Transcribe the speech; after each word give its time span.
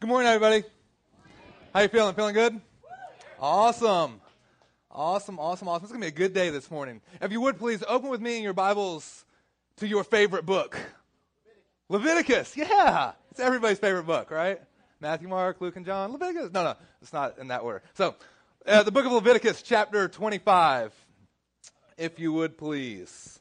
Good 0.00 0.06
morning, 0.06 0.28
everybody. 0.28 0.62
How 1.74 1.80
you 1.80 1.88
feeling? 1.88 2.14
Feeling 2.14 2.34
good? 2.34 2.60
Awesome. 3.40 4.20
Awesome, 4.92 5.40
awesome, 5.40 5.66
awesome. 5.66 5.84
It's 5.84 5.90
going 5.90 6.00
to 6.00 6.04
be 6.04 6.14
a 6.14 6.16
good 6.16 6.32
day 6.32 6.50
this 6.50 6.70
morning. 6.70 7.00
If 7.20 7.32
you 7.32 7.40
would, 7.40 7.58
please 7.58 7.82
open 7.88 8.08
with 8.08 8.20
me 8.20 8.36
in 8.36 8.44
your 8.44 8.52
Bibles 8.52 9.24
to 9.78 9.88
your 9.88 10.04
favorite 10.04 10.46
book. 10.46 10.78
Leviticus. 11.88 12.56
Yeah. 12.56 13.10
It's 13.32 13.40
everybody's 13.40 13.80
favorite 13.80 14.04
book, 14.04 14.30
right? 14.30 14.60
Matthew, 15.00 15.26
Mark, 15.26 15.60
Luke, 15.60 15.74
and 15.74 15.84
John. 15.84 16.12
Leviticus. 16.12 16.52
No, 16.52 16.62
no. 16.62 16.74
It's 17.02 17.12
not 17.12 17.36
in 17.38 17.48
that 17.48 17.62
order. 17.62 17.82
So, 17.94 18.14
uh, 18.68 18.84
the 18.84 18.92
book 18.92 19.04
of 19.04 19.10
Leviticus, 19.10 19.62
chapter 19.62 20.06
25. 20.06 20.94
If 21.96 22.20
you 22.20 22.32
would, 22.34 22.56
please. 22.56 23.40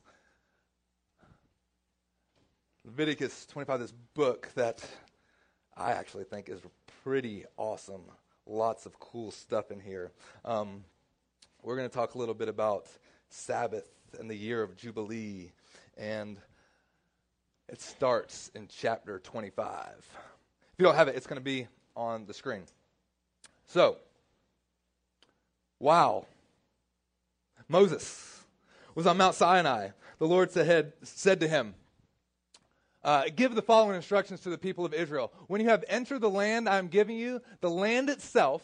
Leviticus 2.83 3.45
25, 3.45 3.79
this 3.79 3.93
book 4.15 4.49
that 4.55 4.83
I 5.79 5.91
actually 5.91 6.23
think 6.23 6.49
is 6.49 6.61
pretty 7.03 7.45
awesome. 7.55 8.01
Lots 8.47 8.85
of 8.85 8.99
cool 8.99 9.29
stuff 9.31 9.69
in 9.71 9.79
here. 9.79 10.11
Um, 10.43 10.83
we're 11.61 11.75
going 11.75 11.87
to 11.87 11.93
talk 11.93 12.15
a 12.15 12.17
little 12.17 12.33
bit 12.33 12.49
about 12.49 12.87
Sabbath 13.29 13.87
and 14.19 14.29
the 14.29 14.35
year 14.35 14.63
of 14.63 14.75
Jubilee. 14.75 15.51
And 15.97 16.37
it 17.69 17.81
starts 17.81 18.49
in 18.55 18.67
chapter 18.67 19.19
25. 19.19 19.89
If 19.97 20.05
you 20.79 20.85
don't 20.85 20.95
have 20.95 21.07
it, 21.09 21.15
it's 21.15 21.27
going 21.27 21.39
to 21.39 21.43
be 21.43 21.67
on 21.95 22.25
the 22.25 22.33
screen. 22.33 22.63
So, 23.67 23.97
wow. 25.79 26.25
Moses 27.67 28.41
was 28.95 29.05
on 29.05 29.17
Mount 29.17 29.35
Sinai. 29.35 29.89
The 30.17 30.27
Lord 30.27 30.51
said, 30.51 30.93
said 31.03 31.39
to 31.41 31.47
him, 31.47 31.75
uh, 33.07 33.23
give 33.33 33.55
the 33.55 33.61
following 33.61 33.95
instructions 33.95 34.41
to 34.41 34.49
the 34.49 34.57
people 34.57 34.85
of 34.85 34.93
Israel. 34.93 35.31
When 35.47 35.61
you 35.61 35.69
have 35.69 35.85
entered 35.87 36.19
the 36.19 36.29
land 36.29 36.67
I 36.67 36.77
am 36.77 36.89
giving 36.89 37.17
you, 37.17 37.41
the 37.61 37.69
land 37.69 38.09
itself 38.09 38.61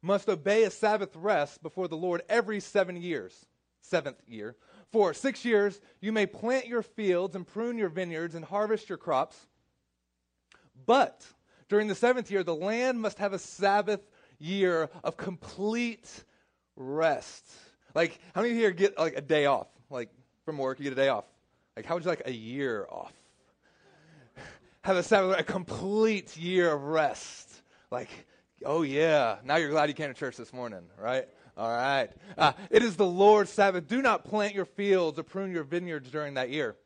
must 0.00 0.28
obey 0.28 0.62
a 0.62 0.70
Sabbath 0.70 1.16
rest 1.16 1.60
before 1.60 1.88
the 1.88 1.96
Lord 1.96 2.22
every 2.28 2.60
seven 2.60 2.96
years. 2.96 3.46
Seventh 3.80 4.22
year. 4.28 4.54
For 4.92 5.12
six 5.12 5.44
years 5.44 5.80
you 6.00 6.12
may 6.12 6.24
plant 6.24 6.68
your 6.68 6.82
fields 6.82 7.34
and 7.34 7.44
prune 7.44 7.76
your 7.76 7.88
vineyards 7.88 8.36
and 8.36 8.44
harvest 8.44 8.88
your 8.88 8.96
crops. 8.96 9.36
But 10.86 11.26
during 11.68 11.88
the 11.88 11.96
seventh 11.96 12.30
year, 12.30 12.44
the 12.44 12.54
land 12.54 13.00
must 13.00 13.18
have 13.18 13.32
a 13.32 13.40
Sabbath 13.40 14.08
year 14.38 14.88
of 15.02 15.16
complete 15.16 16.08
rest. 16.76 17.44
Like, 17.92 18.20
how 18.36 18.42
many 18.42 18.52
of 18.52 18.56
you 18.56 18.62
here 18.62 18.70
get 18.70 18.96
like 18.96 19.16
a 19.16 19.20
day 19.20 19.46
off? 19.46 19.66
Like 19.90 20.10
from 20.44 20.58
work, 20.58 20.78
you 20.78 20.84
get 20.84 20.92
a 20.92 20.96
day 20.96 21.08
off. 21.08 21.24
Like, 21.74 21.86
how 21.86 21.94
would 21.94 22.04
you 22.04 22.10
like 22.10 22.22
a 22.24 22.32
year 22.32 22.86
off? 22.88 23.12
Have 24.84 24.96
a 24.96 25.02
Sabbath, 25.02 25.38
a 25.38 25.42
complete 25.42 26.36
year 26.36 26.72
of 26.72 26.82
rest. 26.82 27.48
Like, 27.90 28.10
oh 28.64 28.82
yeah, 28.82 29.36
now 29.44 29.56
you're 29.56 29.70
glad 29.70 29.88
you 29.88 29.94
came 29.94 30.08
to 30.08 30.14
church 30.14 30.36
this 30.36 30.52
morning, 30.52 30.82
right? 30.98 31.26
All 31.56 31.68
right. 31.68 32.08
Uh, 32.36 32.52
it 32.70 32.82
is 32.84 32.96
the 32.96 33.06
Lord's 33.06 33.50
Sabbath. 33.50 33.88
Do 33.88 34.00
not 34.00 34.24
plant 34.24 34.54
your 34.54 34.64
fields 34.64 35.18
or 35.18 35.24
prune 35.24 35.50
your 35.50 35.64
vineyards 35.64 36.10
during 36.10 36.34
that 36.34 36.50
year. 36.50 36.76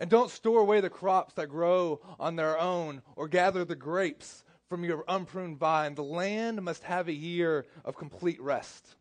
And 0.00 0.08
don't 0.08 0.30
store 0.30 0.60
away 0.60 0.80
the 0.80 0.90
crops 0.90 1.34
that 1.34 1.48
grow 1.48 2.00
on 2.18 2.36
their 2.36 2.58
own 2.58 3.02
or 3.16 3.28
gather 3.28 3.64
the 3.64 3.76
grapes 3.76 4.44
from 4.68 4.84
your 4.84 5.04
unpruned 5.08 5.58
vine. 5.58 5.94
The 5.94 6.02
land 6.02 6.62
must 6.62 6.82
have 6.84 7.08
a 7.08 7.12
year 7.12 7.66
of 7.84 7.96
complete 7.96 8.40
rest. 8.40 8.96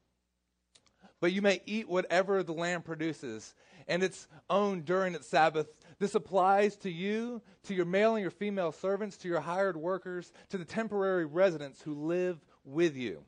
But 1.20 1.32
you 1.32 1.42
may 1.42 1.62
eat 1.66 1.90
whatever 1.90 2.44
the 2.44 2.54
land 2.54 2.86
produces, 2.86 3.56
and 3.88 4.04
its 4.04 4.28
own 4.50 4.82
during 4.82 5.16
its 5.16 5.28
Sabbath 5.28 5.68
this 6.00 6.16
applies 6.16 6.76
to 6.78 6.92
you, 6.92 7.42
to 7.64 7.74
your 7.74 7.86
male 7.86 8.16
and 8.16 8.22
your 8.22 8.32
female 8.32 8.72
servants, 8.72 9.18
to 9.18 9.28
your 9.28 9.40
hired 9.40 9.76
workers, 9.76 10.32
to 10.50 10.58
the 10.58 10.66
temporary 10.66 11.26
residents 11.26 11.82
who 11.82 11.94
live 11.94 12.40
with 12.64 12.96
you. 12.96 13.24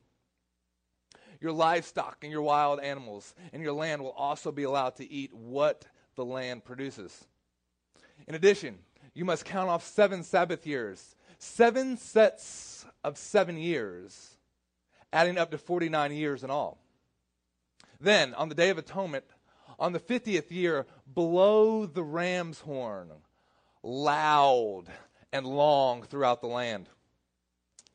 Your 1.42 1.52
livestock 1.52 2.18
and 2.22 2.32
your 2.32 2.42
wild 2.42 2.80
animals 2.80 3.34
and 3.54 3.64
your 3.64 3.74
land 3.74 4.02
will 4.02 4.12
also 4.12 4.52
be 4.52 4.64
allowed 4.64 4.98
to 4.98 5.10
eat 5.10 5.34
what 5.34 5.86
the 6.16 6.26
land 6.26 6.64
produces. 6.64 7.26
In 8.28 8.36
addition, 8.36 8.80
you 9.14 9.26
must 9.26 9.46
count 9.46 9.70
off 9.70 9.86
seven 9.86 10.24
Sabbath 10.24 10.68
years, 10.68 11.16
seven 11.40 11.98
sets 11.98 12.86
of 13.04 13.18
seven 13.18 13.58
years, 13.58 14.38
adding 15.12 15.38
up 15.38 15.52
to 15.52 15.58
49 15.58 16.12
years 16.12 16.44
in 16.44 16.52
all. 16.52 16.78
Then, 18.00 18.34
on 18.34 18.50
the 18.50 18.56
Day 18.56 18.70
of 18.70 18.78
Atonement, 18.78 19.26
on 19.80 19.94
the 19.94 20.00
50th 20.00 20.52
year, 20.52 20.86
blow 21.08 21.86
the 21.86 22.04
ram's 22.04 22.60
horn 22.60 23.10
loud 23.84 24.86
and 25.32 25.46
long 25.46 26.04
throughout 26.04 26.42
the 26.42 26.48
land. 26.48 26.90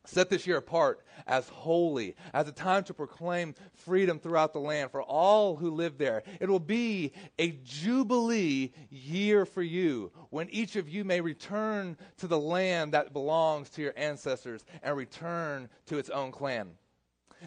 Set 0.07 0.29
this 0.29 0.47
year 0.47 0.59
apart 0.59 1.01
as 1.27 1.49
holy, 1.49 2.15
as 2.35 2.47
a 2.47 2.53
time 2.53 2.85
to 2.85 2.93
proclaim 2.93 3.55
freedom 3.73 4.19
throughout 4.19 4.53
the 4.53 4.59
land 4.59 4.91
for 4.91 5.03
all 5.03 5.57
who 5.57 5.71
live 5.71 5.97
there. 5.97 6.23
It 6.41 6.51
will 6.51 6.61
be 6.61 7.13
a 7.39 7.53
jubilee 7.65 8.73
year 8.91 9.47
for 9.47 9.63
you 9.63 10.13
when 10.29 10.51
each 10.51 10.77
of 10.77 10.91
you 10.91 11.05
may 11.05 11.23
return 11.23 11.97
to 12.19 12.27
the 12.27 12.39
land 12.39 12.93
that 12.93 13.15
belongs 13.15 13.71
to 13.71 13.83
your 13.83 13.95
ancestors 13.97 14.67
and 14.83 14.95
return 14.95 15.71
to 15.87 15.97
its 15.97 16.11
own 16.11 16.33
clan. 16.33 16.73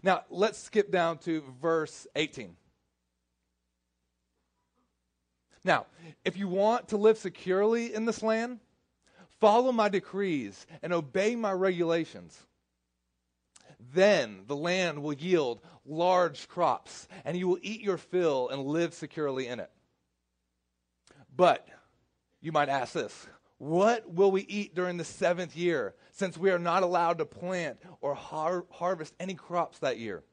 Now, 0.02 0.24
let's 0.32 0.58
skip 0.58 0.92
down 0.92 1.20
to 1.20 1.44
verse 1.62 2.08
18. 2.16 2.56
Now, 5.68 5.86
if 6.24 6.38
you 6.38 6.48
want 6.48 6.88
to 6.88 6.98
live 6.98 7.18
securely 7.18 7.94
in 7.94 8.06
this 8.06 8.24
land, 8.24 8.62
follow 9.42 9.74
my 9.74 9.90
decrees 9.90 10.66
and 10.82 10.94
obey 10.94 11.36
my 11.36 11.52
regulations. 11.52 12.42
Then 13.94 14.46
the 14.48 14.56
land 14.56 15.04
will 15.04 15.14
yield 15.14 15.60
large 15.86 16.48
crops, 16.48 17.10
and 17.26 17.38
you 17.38 17.50
will 17.50 17.60
eat 17.62 17.82
your 17.82 17.98
fill 17.98 18.48
and 18.48 18.64
live 18.64 18.94
securely 18.94 19.48
in 19.48 19.60
it. 19.60 19.70
But 21.36 21.68
you 22.40 22.54
might 22.54 22.70
ask 22.70 22.94
this 22.94 23.28
what 23.58 24.10
will 24.10 24.32
we 24.32 24.44
eat 24.44 24.74
during 24.74 24.96
the 24.96 25.04
seventh 25.04 25.54
year, 25.56 25.96
since 26.14 26.38
we 26.38 26.50
are 26.50 26.60
not 26.60 26.84
allowed 26.84 27.18
to 27.18 27.26
plant 27.26 27.78
or 28.00 28.14
har- 28.16 28.66
harvest 28.72 29.14
any 29.20 29.34
crops 29.34 29.80
that 29.80 30.00
year? 30.00 30.24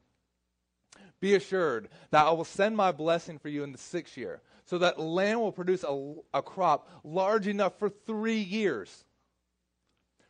Be 1.20 1.34
assured 1.34 1.88
that 2.10 2.24
I 2.24 2.30
will 2.30 2.44
send 2.44 2.76
my 2.76 2.92
blessing 2.92 3.40
for 3.40 3.48
you 3.48 3.64
in 3.64 3.72
the 3.72 3.78
sixth 3.78 4.16
year 4.16 4.40
so 4.64 4.78
that 4.78 4.98
land 4.98 5.40
will 5.40 5.52
produce 5.52 5.84
a, 5.84 6.14
a 6.32 6.42
crop 6.42 6.88
large 7.04 7.46
enough 7.46 7.78
for 7.78 7.88
three 7.88 8.40
years. 8.40 9.04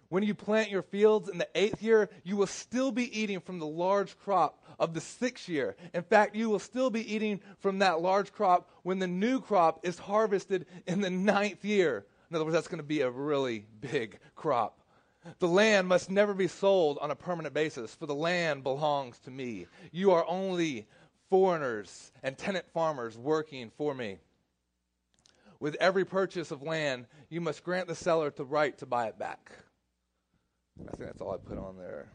When 0.09 0.23
you 0.23 0.35
plant 0.35 0.71
your 0.71 0.83
fields 0.83 1.29
in 1.29 1.39
the 1.39 1.49
eighth 1.55 1.83
year, 1.83 2.09
you 2.23 2.37
will 2.37 2.47
still 2.47 2.93
be 2.93 3.21
eating 3.21 3.41
from 3.41 3.59
the 3.59 3.67
large 3.67 4.17
crop 4.19 4.63
of 4.79 4.95
the 4.95 5.01
sixth 5.01 5.49
year. 5.49 5.77
In 5.93 6.03
fact, 6.03 6.37
you 6.37 6.49
will 6.51 6.59
still 6.59 6.91
be 6.91 7.13
eating 7.13 7.41
from 7.59 7.79
that 7.81 8.01
large 8.01 8.33
crop 8.33 8.71
when 8.83 8.99
the 8.99 9.07
new 9.07 9.41
crop 9.41 9.81
is 9.85 9.99
harvested 9.99 10.67
in 10.87 11.01
the 11.01 11.11
ninth 11.11 11.65
year. 11.65 12.07
In 12.31 12.37
other 12.37 12.45
words, 12.45 12.55
that's 12.55 12.69
going 12.69 12.79
to 12.79 12.85
be 12.85 13.01
a 13.01 13.11
really 13.11 13.67
big 13.81 14.19
crop. 14.35 14.81
The 15.39 15.49
land 15.49 15.89
must 15.89 16.11
never 16.11 16.35
be 16.35 16.49
sold 16.49 16.99
on 17.01 17.11
a 17.11 17.17
permanent 17.17 17.55
basis, 17.55 17.95
for 17.95 18.07
the 18.07 18.15
land 18.15 18.63
belongs 18.63 19.19
to 19.21 19.31
me. 19.31 19.67
You 19.91 20.13
are 20.13 20.27
only 20.29 20.87
foreigners 21.31 22.13
and 22.23 22.37
tenant 22.37 22.67
farmers 22.73 23.17
working 23.17 23.71
for 23.77 23.95
me. 23.95 24.19
With 25.65 25.77
every 25.81 26.05
purchase 26.05 26.51
of 26.51 26.61
land, 26.61 27.07
you 27.31 27.41
must 27.41 27.65
grant 27.65 27.89
the 27.89 27.95
seller 27.95 28.31
the 28.31 28.45
right 28.45 28.77
to 28.81 28.85
buy 28.85 29.07
it 29.07 29.19
back. 29.19 29.51
I 30.79 30.91
think 30.95 31.07
that's 31.07 31.23
all 31.23 31.33
I 31.33 31.39
put 31.39 31.57
on 31.57 31.79
there. 31.79 32.11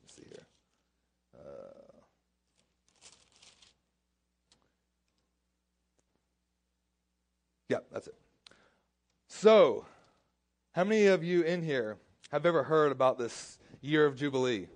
Let's 0.00 0.14
see 0.14 0.22
here. 0.30 0.46
Uh, 1.36 1.96
yeah, 7.68 7.78
that's 7.90 8.06
it. 8.06 8.14
So, 9.26 9.86
how 10.70 10.84
many 10.84 11.06
of 11.06 11.24
you 11.24 11.42
in 11.42 11.64
here 11.64 11.96
have 12.30 12.46
ever 12.46 12.62
heard 12.62 12.92
about 12.92 13.18
this 13.18 13.58
year 13.80 14.06
of 14.06 14.14
Jubilee? 14.14 14.68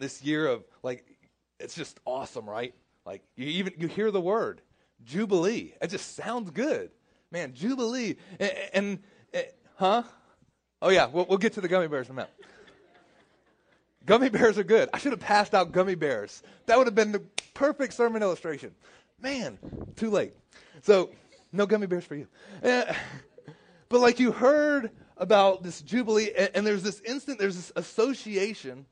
This 0.00 0.20
year 0.24 0.48
of, 0.48 0.64
like, 0.82 1.16
it's 1.60 1.76
just 1.76 2.00
awesome, 2.04 2.50
right? 2.50 2.74
Like, 3.04 3.22
you 3.36 3.46
even 3.46 3.72
you 3.78 3.86
hear 3.86 4.10
the 4.10 4.20
word 4.20 4.62
Jubilee. 5.04 5.74
It 5.80 5.88
just 5.88 6.16
sounds 6.16 6.50
good. 6.50 6.90
Man, 7.30 7.52
Jubilee. 7.54 8.16
And, 8.38 8.52
and, 8.72 8.98
and 9.32 9.46
huh? 9.76 10.02
Oh, 10.82 10.90
yeah, 10.90 11.06
we'll, 11.06 11.26
we'll, 11.26 11.38
get 11.38 11.54
to 11.54 11.60
the 11.60 11.68
gummy 11.68 11.88
bears 11.88 12.06
in 12.06 12.12
a 12.12 12.16
minute. 12.16 12.30
Gummy 14.04 14.28
bears 14.28 14.56
are 14.58 14.64
good. 14.64 14.88
I 14.92 14.98
should 14.98 15.12
have 15.12 15.20
passed 15.20 15.54
out 15.54 15.72
gummy 15.72 15.94
bears. 15.94 16.42
That 16.66 16.78
would 16.78 16.86
have 16.86 16.94
been 16.94 17.12
the 17.12 17.22
perfect 17.54 17.94
sermon 17.94 18.22
illustration. 18.22 18.74
Man, 19.20 19.58
too 19.96 20.10
late. 20.10 20.34
So, 20.82 21.10
no 21.52 21.66
gummy 21.66 21.86
bears 21.86 22.04
for 22.04 22.14
you. 22.14 22.28
Uh, 22.62 22.92
but 23.88 24.00
like 24.00 24.20
you 24.20 24.32
heard 24.32 24.90
about 25.16 25.62
this 25.62 25.80
Jubilee, 25.80 26.32
and, 26.36 26.50
and 26.54 26.66
there's 26.66 26.82
this 26.82 27.00
instant, 27.00 27.38
there's 27.38 27.56
this 27.56 27.72
association 27.74 28.86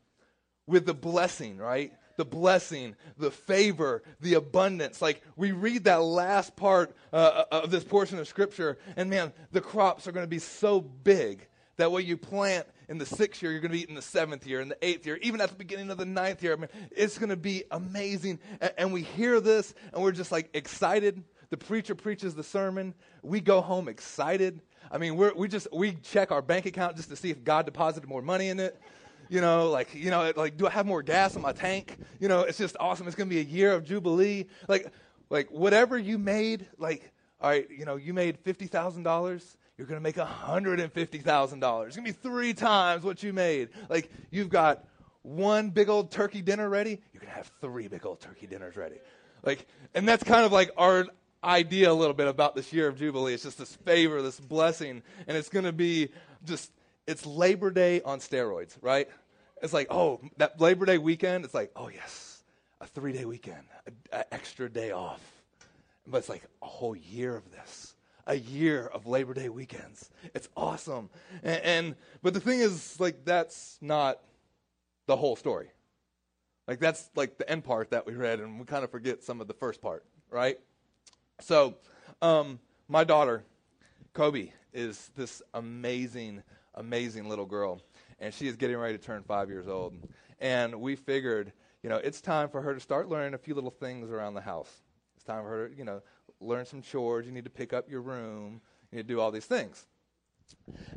with 0.66 0.86
the 0.86 0.94
blessing, 0.94 1.58
right? 1.58 1.92
The 2.16 2.24
blessing, 2.24 2.96
the 3.18 3.30
favor, 3.30 4.02
the 4.20 4.34
abundance. 4.34 5.02
Like 5.02 5.22
we 5.36 5.52
read 5.52 5.84
that 5.84 6.02
last 6.02 6.56
part 6.56 6.94
uh, 7.12 7.44
of 7.50 7.70
this 7.70 7.84
portion 7.84 8.18
of 8.18 8.28
Scripture, 8.28 8.78
and 8.96 9.10
man, 9.10 9.32
the 9.52 9.60
crops 9.60 10.06
are 10.06 10.12
going 10.12 10.24
to 10.24 10.30
be 10.30 10.38
so 10.38 10.80
big 10.80 11.46
that 11.76 11.90
what 11.90 12.04
you 12.04 12.16
plant 12.16 12.66
in 12.88 12.98
the 12.98 13.06
sixth 13.06 13.42
year, 13.42 13.50
you're 13.50 13.60
going 13.60 13.72
to 13.72 13.78
eat 13.78 13.88
in 13.88 13.94
the 13.94 14.02
seventh 14.02 14.46
year, 14.46 14.60
in 14.60 14.68
the 14.68 14.78
eighth 14.82 15.06
year, 15.06 15.18
even 15.22 15.40
at 15.40 15.48
the 15.48 15.56
beginning 15.56 15.90
of 15.90 15.98
the 15.98 16.04
ninth 16.04 16.42
year. 16.42 16.52
I 16.52 16.56
mean, 16.56 16.68
it's 16.90 17.18
going 17.18 17.30
to 17.30 17.36
be 17.36 17.64
amazing. 17.70 18.38
And, 18.60 18.72
and 18.78 18.92
we 18.92 19.02
hear 19.02 19.40
this 19.40 19.74
and 19.92 20.02
we're 20.02 20.12
just 20.12 20.30
like 20.30 20.50
excited. 20.54 21.22
The 21.50 21.56
preacher 21.56 21.94
preaches 21.94 22.34
the 22.34 22.42
sermon. 22.42 22.94
We 23.22 23.40
go 23.40 23.60
home 23.60 23.88
excited. 23.88 24.60
I 24.90 24.98
mean, 24.98 25.16
we're, 25.16 25.34
we 25.34 25.48
just, 25.48 25.68
we 25.72 25.92
check 25.92 26.30
our 26.30 26.42
bank 26.42 26.66
account 26.66 26.96
just 26.96 27.08
to 27.08 27.16
see 27.16 27.30
if 27.30 27.42
God 27.42 27.64
deposited 27.64 28.08
more 28.08 28.22
money 28.22 28.48
in 28.48 28.60
it. 28.60 28.80
You 29.28 29.40
know, 29.40 29.70
like, 29.70 29.94
you 29.94 30.10
know, 30.10 30.32
like, 30.36 30.56
do 30.56 30.66
I 30.66 30.70
have 30.70 30.86
more 30.86 31.02
gas 31.02 31.36
in 31.36 31.42
my 31.42 31.52
tank? 31.52 31.96
You 32.20 32.28
know, 32.28 32.40
it's 32.40 32.58
just 32.58 32.76
awesome. 32.78 33.06
It's 33.06 33.16
going 33.16 33.28
to 33.28 33.34
be 33.34 33.40
a 33.40 33.44
year 33.44 33.72
of 33.72 33.84
Jubilee. 33.84 34.46
Like, 34.68 34.92
like 35.30 35.50
whatever 35.50 35.98
you 35.98 36.18
made, 36.18 36.66
like, 36.78 37.12
all 37.40 37.50
right, 37.50 37.66
you 37.70 37.84
know, 37.84 37.96
you 37.96 38.14
made 38.14 38.42
$50,000 38.44 39.56
you're 39.76 39.86
going 39.86 39.98
to 39.98 40.02
make 40.02 40.16
$150,000. 40.16 40.86
It's 40.86 41.62
going 41.64 41.88
to 41.88 42.00
be 42.02 42.12
three 42.12 42.54
times 42.54 43.02
what 43.02 43.22
you 43.22 43.32
made. 43.32 43.70
Like, 43.88 44.10
you've 44.30 44.48
got 44.48 44.84
one 45.22 45.70
big 45.70 45.88
old 45.88 46.10
turkey 46.10 46.42
dinner 46.42 46.68
ready, 46.68 47.00
you're 47.12 47.20
going 47.20 47.30
to 47.30 47.36
have 47.36 47.50
three 47.60 47.88
big 47.88 48.06
old 48.06 48.20
turkey 48.20 48.46
dinners 48.46 48.76
ready. 48.76 48.96
Like, 49.42 49.66
and 49.94 50.06
that's 50.06 50.22
kind 50.22 50.44
of 50.44 50.52
like 50.52 50.70
our 50.76 51.06
idea 51.42 51.90
a 51.90 51.94
little 51.94 52.14
bit 52.14 52.28
about 52.28 52.54
this 52.54 52.72
year 52.72 52.88
of 52.88 52.96
Jubilee. 52.96 53.34
It's 53.34 53.42
just 53.42 53.58
this 53.58 53.74
favor, 53.74 54.22
this 54.22 54.38
blessing, 54.38 55.02
and 55.26 55.36
it's 55.36 55.48
going 55.48 55.64
to 55.64 55.72
be 55.72 56.10
just, 56.44 56.70
it's 57.06 57.26
Labor 57.26 57.70
Day 57.70 58.00
on 58.02 58.18
steroids, 58.18 58.76
right? 58.80 59.08
It's 59.62 59.72
like, 59.72 59.88
oh, 59.90 60.20
that 60.36 60.60
Labor 60.60 60.86
Day 60.86 60.98
weekend, 60.98 61.44
it's 61.44 61.54
like, 61.54 61.70
oh, 61.76 61.88
yes, 61.88 62.42
a 62.80 62.86
three 62.86 63.12
day 63.12 63.24
weekend, 63.24 63.64
an 64.12 64.24
extra 64.32 64.68
day 64.68 64.90
off. 64.90 65.20
But 66.06 66.18
it's 66.18 66.28
like 66.28 66.44
a 66.62 66.66
whole 66.66 66.96
year 66.96 67.36
of 67.36 67.50
this 67.50 67.94
a 68.26 68.36
year 68.36 68.86
of 68.86 69.06
Labor 69.06 69.34
Day 69.34 69.50
weekends. 69.50 70.08
It's 70.34 70.48
awesome. 70.56 71.10
And, 71.42 71.60
and, 71.62 71.94
but 72.22 72.32
the 72.32 72.40
thing 72.40 72.60
is, 72.60 72.98
like, 72.98 73.22
that's 73.26 73.76
not 73.82 74.18
the 75.06 75.14
whole 75.14 75.36
story. 75.36 75.68
Like 76.66 76.78
that's 76.80 77.10
like 77.14 77.36
the 77.36 77.48
end 77.50 77.64
part 77.64 77.90
that 77.90 78.06
we 78.06 78.14
read, 78.14 78.40
and 78.40 78.58
we 78.58 78.64
kind 78.64 78.84
of 78.84 78.90
forget 78.90 79.22
some 79.22 79.40
of 79.40 79.48
the 79.48 79.54
first 79.54 79.82
part, 79.82 80.04
right? 80.30 80.58
So, 81.40 81.76
um, 82.22 82.58
my 82.88 83.04
daughter, 83.04 83.44
Kobe, 84.14 84.50
is 84.72 85.10
this 85.14 85.42
amazing, 85.52 86.42
amazing 86.74 87.28
little 87.28 87.46
girl, 87.46 87.80
and 88.18 88.32
she 88.32 88.46
is 88.46 88.56
getting 88.56 88.76
ready 88.76 88.96
to 88.96 89.02
turn 89.02 89.22
five 89.22 89.48
years 89.48 89.68
old. 89.68 89.94
And 90.40 90.80
we 90.80 90.96
figured, 90.96 91.52
you 91.82 91.88
know, 91.88 91.96
it's 91.96 92.20
time 92.20 92.48
for 92.48 92.60
her 92.62 92.74
to 92.74 92.80
start 92.80 93.08
learning 93.08 93.34
a 93.34 93.38
few 93.38 93.54
little 93.54 93.70
things 93.70 94.10
around 94.10 94.34
the 94.34 94.40
house. 94.40 94.70
It's 95.16 95.24
time 95.24 95.42
for 95.42 95.48
her, 95.48 95.68
to, 95.68 95.76
you 95.76 95.84
know, 95.84 96.02
learn 96.40 96.66
some 96.66 96.82
chores. 96.82 97.26
You 97.26 97.32
need 97.32 97.44
to 97.44 97.50
pick 97.50 97.72
up 97.72 97.90
your 97.90 98.02
room. 98.02 98.60
You 98.90 98.96
need 98.96 99.08
to 99.08 99.14
do 99.14 99.20
all 99.20 99.30
these 99.30 99.46
things. 99.46 99.86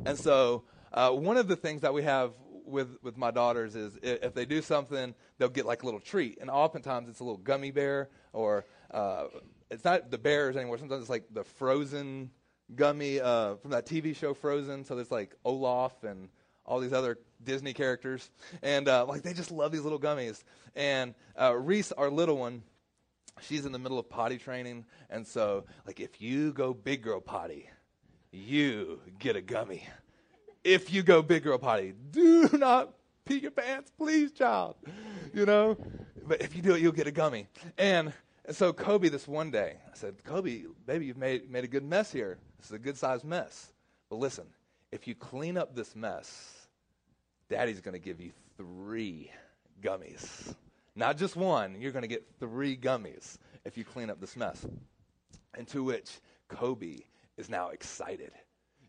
And 0.04 0.18
so, 0.18 0.64
uh, 0.92 1.10
one 1.10 1.36
of 1.36 1.48
the 1.48 1.56
things 1.56 1.82
that 1.82 1.94
we 1.94 2.02
have 2.02 2.32
with 2.64 2.98
with 3.02 3.16
my 3.16 3.30
daughters 3.30 3.74
is 3.74 3.98
if 4.02 4.34
they 4.34 4.44
do 4.44 4.60
something, 4.60 5.14
they'll 5.38 5.48
get 5.48 5.66
like 5.66 5.82
a 5.82 5.86
little 5.86 6.00
treat, 6.00 6.38
and 6.40 6.50
oftentimes 6.50 7.08
it's 7.08 7.20
a 7.20 7.24
little 7.24 7.38
gummy 7.38 7.70
bear, 7.70 8.10
or 8.32 8.66
uh, 8.90 9.24
it's 9.70 9.84
not 9.84 10.10
the 10.10 10.18
bears 10.18 10.56
anymore. 10.56 10.78
Sometimes 10.78 11.02
it's 11.02 11.10
like 11.10 11.24
the 11.32 11.44
frozen 11.44 12.30
gummy 12.74 13.20
uh, 13.20 13.56
from 13.56 13.70
that 13.70 13.86
TV 13.86 14.14
show 14.14 14.34
Frozen. 14.34 14.84
So 14.84 14.94
there's 14.94 15.10
like 15.10 15.34
Olaf 15.44 16.04
and 16.04 16.28
all 16.64 16.80
these 16.80 16.92
other 16.92 17.18
Disney 17.42 17.72
characters, 17.72 18.30
and 18.62 18.88
uh, 18.88 19.06
like 19.06 19.22
they 19.22 19.32
just 19.32 19.50
love 19.50 19.72
these 19.72 19.82
little 19.82 19.98
gummies. 19.98 20.42
And 20.76 21.14
uh, 21.40 21.54
Reese, 21.56 21.92
our 21.92 22.10
little 22.10 22.36
one, 22.36 22.62
she's 23.40 23.64
in 23.64 23.72
the 23.72 23.78
middle 23.78 23.98
of 23.98 24.08
potty 24.08 24.38
training, 24.38 24.84
and 25.08 25.26
so 25.26 25.64
like 25.86 25.98
if 26.00 26.20
you 26.20 26.52
go 26.52 26.74
big 26.74 27.02
girl 27.02 27.20
potty, 27.20 27.70
you 28.30 29.00
get 29.18 29.36
a 29.36 29.40
gummy. 29.40 29.86
If 30.64 30.92
you 30.92 31.02
go 31.02 31.22
big 31.22 31.44
girl 31.44 31.58
potty, 31.58 31.94
do 32.10 32.50
not 32.52 32.92
pee 33.24 33.38
your 33.38 33.50
pants, 33.50 33.90
please, 33.96 34.32
child. 34.32 34.76
You 35.32 35.46
know, 35.46 35.76
but 36.26 36.42
if 36.42 36.56
you 36.56 36.62
do 36.62 36.74
it, 36.74 36.80
you'll 36.80 36.92
get 36.92 37.06
a 37.06 37.12
gummy. 37.12 37.46
And, 37.76 38.12
and 38.48 38.56
so 38.56 38.72
Kobe, 38.72 39.10
this 39.10 39.28
one 39.28 39.50
day, 39.50 39.76
I 39.92 39.94
said, 39.94 40.24
Kobe, 40.24 40.62
baby, 40.86 41.04
you've 41.04 41.18
made 41.18 41.50
made 41.50 41.64
a 41.64 41.68
good 41.68 41.84
mess 41.84 42.10
here. 42.10 42.38
This 42.56 42.68
is 42.68 42.72
a 42.72 42.78
good 42.78 42.96
sized 42.96 43.24
mess. 43.24 43.70
But 44.08 44.16
listen, 44.16 44.46
if 44.90 45.06
you 45.06 45.14
clean 45.14 45.58
up 45.58 45.76
this 45.76 45.94
mess, 45.94 46.66
Daddy's 47.50 47.82
going 47.82 47.92
to 47.92 48.00
give 48.00 48.22
you 48.22 48.32
three 48.56 49.30
gummies. 49.82 50.54
Not 50.96 51.18
just 51.18 51.36
one, 51.36 51.78
you're 51.78 51.92
going 51.92 52.02
to 52.02 52.08
get 52.08 52.26
three 52.40 52.74
gummies 52.74 53.36
if 53.66 53.76
you 53.76 53.84
clean 53.84 54.08
up 54.08 54.18
this 54.18 54.34
mess. 54.34 54.66
And 55.52 55.68
to 55.68 55.84
which 55.84 56.10
Kobe 56.48 57.00
is 57.36 57.50
now 57.50 57.68
excited. 57.68 58.32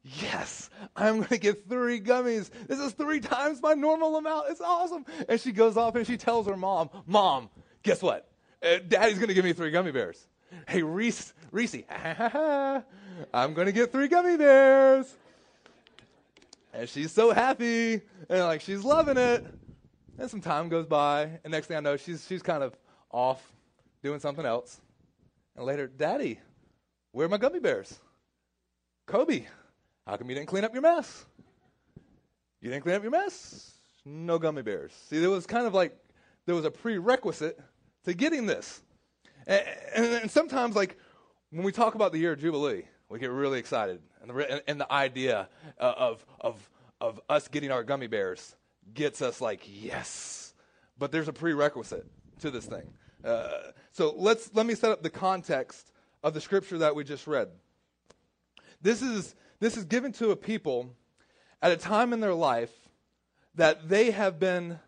Yes, 0.04 0.70
I'm 0.96 1.18
going 1.18 1.28
to 1.28 1.38
get 1.38 1.68
three 1.68 2.00
gummies. 2.00 2.50
This 2.70 2.80
is 2.80 2.94
three 2.94 3.20
times 3.20 3.62
my 3.62 3.74
normal 3.74 4.16
amount. 4.16 4.46
It's 4.52 4.62
awesome. 4.62 5.06
And 5.28 5.38
she 5.38 5.52
goes 5.52 5.76
off 5.76 5.98
and 5.98 6.08
she 6.08 6.16
tells 6.16 6.48
her 6.48 6.56
mom, 6.56 6.90
Mom, 7.06 7.50
guess 7.84 8.02
what? 8.02 8.29
Uh, 8.62 8.80
Daddy's 8.88 9.18
going 9.18 9.30
to 9.30 9.34
give 9.34 9.46
me 9.46 9.54
three 9.54 9.72
gummy 9.72 9.92
bears. 9.92 10.28
Hey, 10.68 10.84
Reese, 10.84 11.34
Reese, 11.52 11.76
I'm 13.34 13.54
going 13.54 13.68
to 13.68 13.72
get 13.72 13.92
three 13.92 14.08
gummy 14.08 14.38
bears. 14.38 15.14
And 16.74 16.88
she's 16.90 17.12
so 17.12 17.32
happy 17.32 18.02
and 18.30 18.40
like 18.40 18.62
she's 18.62 18.84
loving 18.84 19.18
it. 19.18 19.46
And 20.18 20.30
some 20.30 20.42
time 20.42 20.68
goes 20.68 20.86
by, 20.86 21.40
and 21.44 21.52
next 21.52 21.68
thing 21.68 21.78
I 21.78 21.80
know, 21.80 21.96
she's, 21.96 22.28
she's 22.28 22.42
kind 22.42 22.62
of 22.62 22.76
off 23.10 23.42
doing 24.04 24.20
something 24.20 24.46
else. 24.46 24.82
And 25.56 25.66
later, 25.66 25.88
Daddy, 25.88 26.40
where 27.14 27.26
are 27.26 27.30
my 27.30 27.38
gummy 27.38 27.60
bears? 27.60 27.98
Kobe, 29.06 29.46
how 30.06 30.18
come 30.18 30.30
you 30.30 30.36
didn't 30.36 30.50
clean 30.50 30.66
up 30.66 30.74
your 30.74 30.82
mess? 30.82 31.26
You 32.62 32.70
didn't 32.70 32.84
clean 32.84 32.96
up 32.96 33.02
your 33.02 33.12
mess? 33.12 33.72
No 34.04 34.38
gummy 34.38 34.62
bears. 34.62 34.92
See, 35.10 35.20
there 35.20 35.30
was 35.30 35.46
kind 35.46 35.66
of 35.66 35.74
like, 35.74 35.98
there 36.46 36.56
was 36.56 36.66
a 36.66 36.72
prerequisite 36.72 37.60
to 38.06 38.14
getting 38.14 38.46
this. 38.46 38.82
And, 39.48 39.64
and, 39.96 40.06
and 40.06 40.32
sometimes, 40.32 40.76
like, 40.76 40.98
when 41.52 41.64
we 41.64 41.72
talk 41.72 41.96
about 41.96 42.12
the 42.12 42.20
year 42.20 42.34
of 42.34 42.40
Jubilee, 42.40 42.84
we 43.10 43.20
get 43.20 43.32
really 43.32 43.60
excited. 43.60 44.02
And 44.22 44.30
the, 44.30 44.70
and 44.70 44.80
the 44.80 44.92
idea 44.92 45.50
of, 45.78 46.26
of, 46.40 46.70
of 47.02 47.20
us 47.30 47.48
getting 47.48 47.72
our 47.72 47.84
gummy 47.84 48.08
bears 48.08 48.56
gets 48.94 49.22
us 49.22 49.42
like, 49.42 49.62
yes. 49.66 50.54
But 50.98 51.12
there's 51.12 51.28
a 51.28 51.34
prerequisite 51.34 52.06
to 52.42 52.52
this 52.52 52.66
thing. 52.66 52.94
Uh, 53.24 53.50
so 53.92 54.14
let's 54.16 54.50
let 54.54 54.66
me 54.66 54.76
set 54.76 54.92
up 54.92 55.04
the 55.04 55.10
context 55.10 55.92
of 56.24 56.34
the 56.34 56.42
scripture 56.42 56.78
that 56.80 56.96
we 56.96 57.04
just 57.04 57.28
read. 57.28 57.50
This 58.82 59.02
is 59.02 59.36
this 59.60 59.76
is 59.76 59.84
given 59.86 60.14
to 60.14 60.32
a 60.32 60.36
people 60.36 60.96
at 61.62 61.72
a 61.72 61.78
time 61.78 62.14
in 62.14 62.22
their 62.22 62.34
life 62.34 62.72
that 63.56 63.90
they 63.90 64.12
have 64.12 64.40
been 64.40 64.80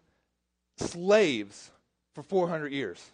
slaves 0.78 1.72
for 2.14 2.24
400 2.24 2.72
years. 2.72 3.12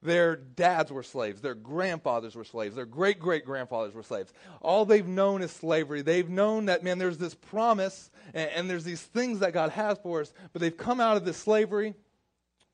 Their 0.00 0.36
dads 0.36 0.92
were 0.92 1.02
slaves. 1.02 1.40
Their 1.40 1.56
grandfathers 1.56 2.36
were 2.36 2.44
slaves. 2.44 2.76
Their 2.76 2.86
great 2.86 3.18
great 3.18 3.44
grandfathers 3.44 3.94
were 3.94 4.04
slaves. 4.04 4.32
All 4.60 4.84
they've 4.84 5.06
known 5.06 5.42
is 5.42 5.50
slavery. 5.50 6.02
They've 6.02 6.28
known 6.28 6.66
that, 6.66 6.84
man, 6.84 6.98
there's 6.98 7.18
this 7.18 7.34
promise 7.34 8.10
and, 8.32 8.48
and 8.50 8.70
there's 8.70 8.84
these 8.84 9.02
things 9.02 9.40
that 9.40 9.52
God 9.52 9.70
has 9.70 9.98
for 9.98 10.20
us, 10.20 10.32
but 10.52 10.62
they've 10.62 10.76
come 10.76 11.00
out 11.00 11.16
of 11.16 11.24
this 11.24 11.36
slavery. 11.36 11.94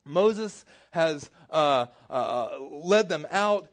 Moses 0.05 0.65
has 0.91 1.31
uh, 1.49 1.87
uh, 2.11 2.13
uh 2.13 2.59
led 2.83 3.09
them 3.09 3.25
out, 3.31 3.69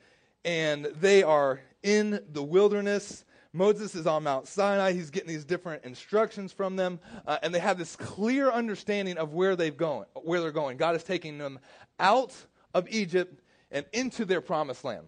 and 0.46 0.86
they 0.86 1.22
are 1.22 1.60
in 1.82 2.20
the 2.32 2.42
wilderness. 2.42 3.22
Moses 3.52 3.94
is 3.94 4.06
on 4.06 4.22
Mount 4.22 4.48
Sinai. 4.48 4.92
He's 4.92 5.10
getting 5.10 5.28
these 5.28 5.44
different 5.44 5.84
instructions 5.84 6.52
from 6.52 6.76
them, 6.76 7.00
uh, 7.26 7.38
and 7.42 7.54
they 7.54 7.58
have 7.58 7.76
this 7.76 7.96
clear 7.96 8.50
understanding 8.50 9.18
of 9.18 9.34
where 9.34 9.56
they've 9.56 9.76
going, 9.76 10.06
where 10.14 10.40
they're 10.40 10.52
going. 10.52 10.78
God 10.78 10.96
is 10.96 11.04
taking 11.04 11.38
them 11.38 11.58
out 11.98 12.34
of 12.72 12.88
Egypt 12.88 13.42
and 13.70 13.84
into 13.92 14.24
their 14.24 14.40
promised 14.40 14.84
land. 14.84 15.06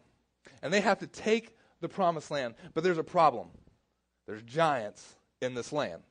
And 0.62 0.72
they 0.72 0.80
have 0.80 0.98
to 0.98 1.06
take 1.06 1.56
the 1.80 1.88
promised 1.88 2.30
land. 2.30 2.54
But 2.74 2.84
there's 2.84 2.98
a 2.98 3.04
problem 3.04 3.48
there's 4.26 4.42
giants 4.42 5.16
in 5.42 5.54
this 5.54 5.72
land. 5.72 6.02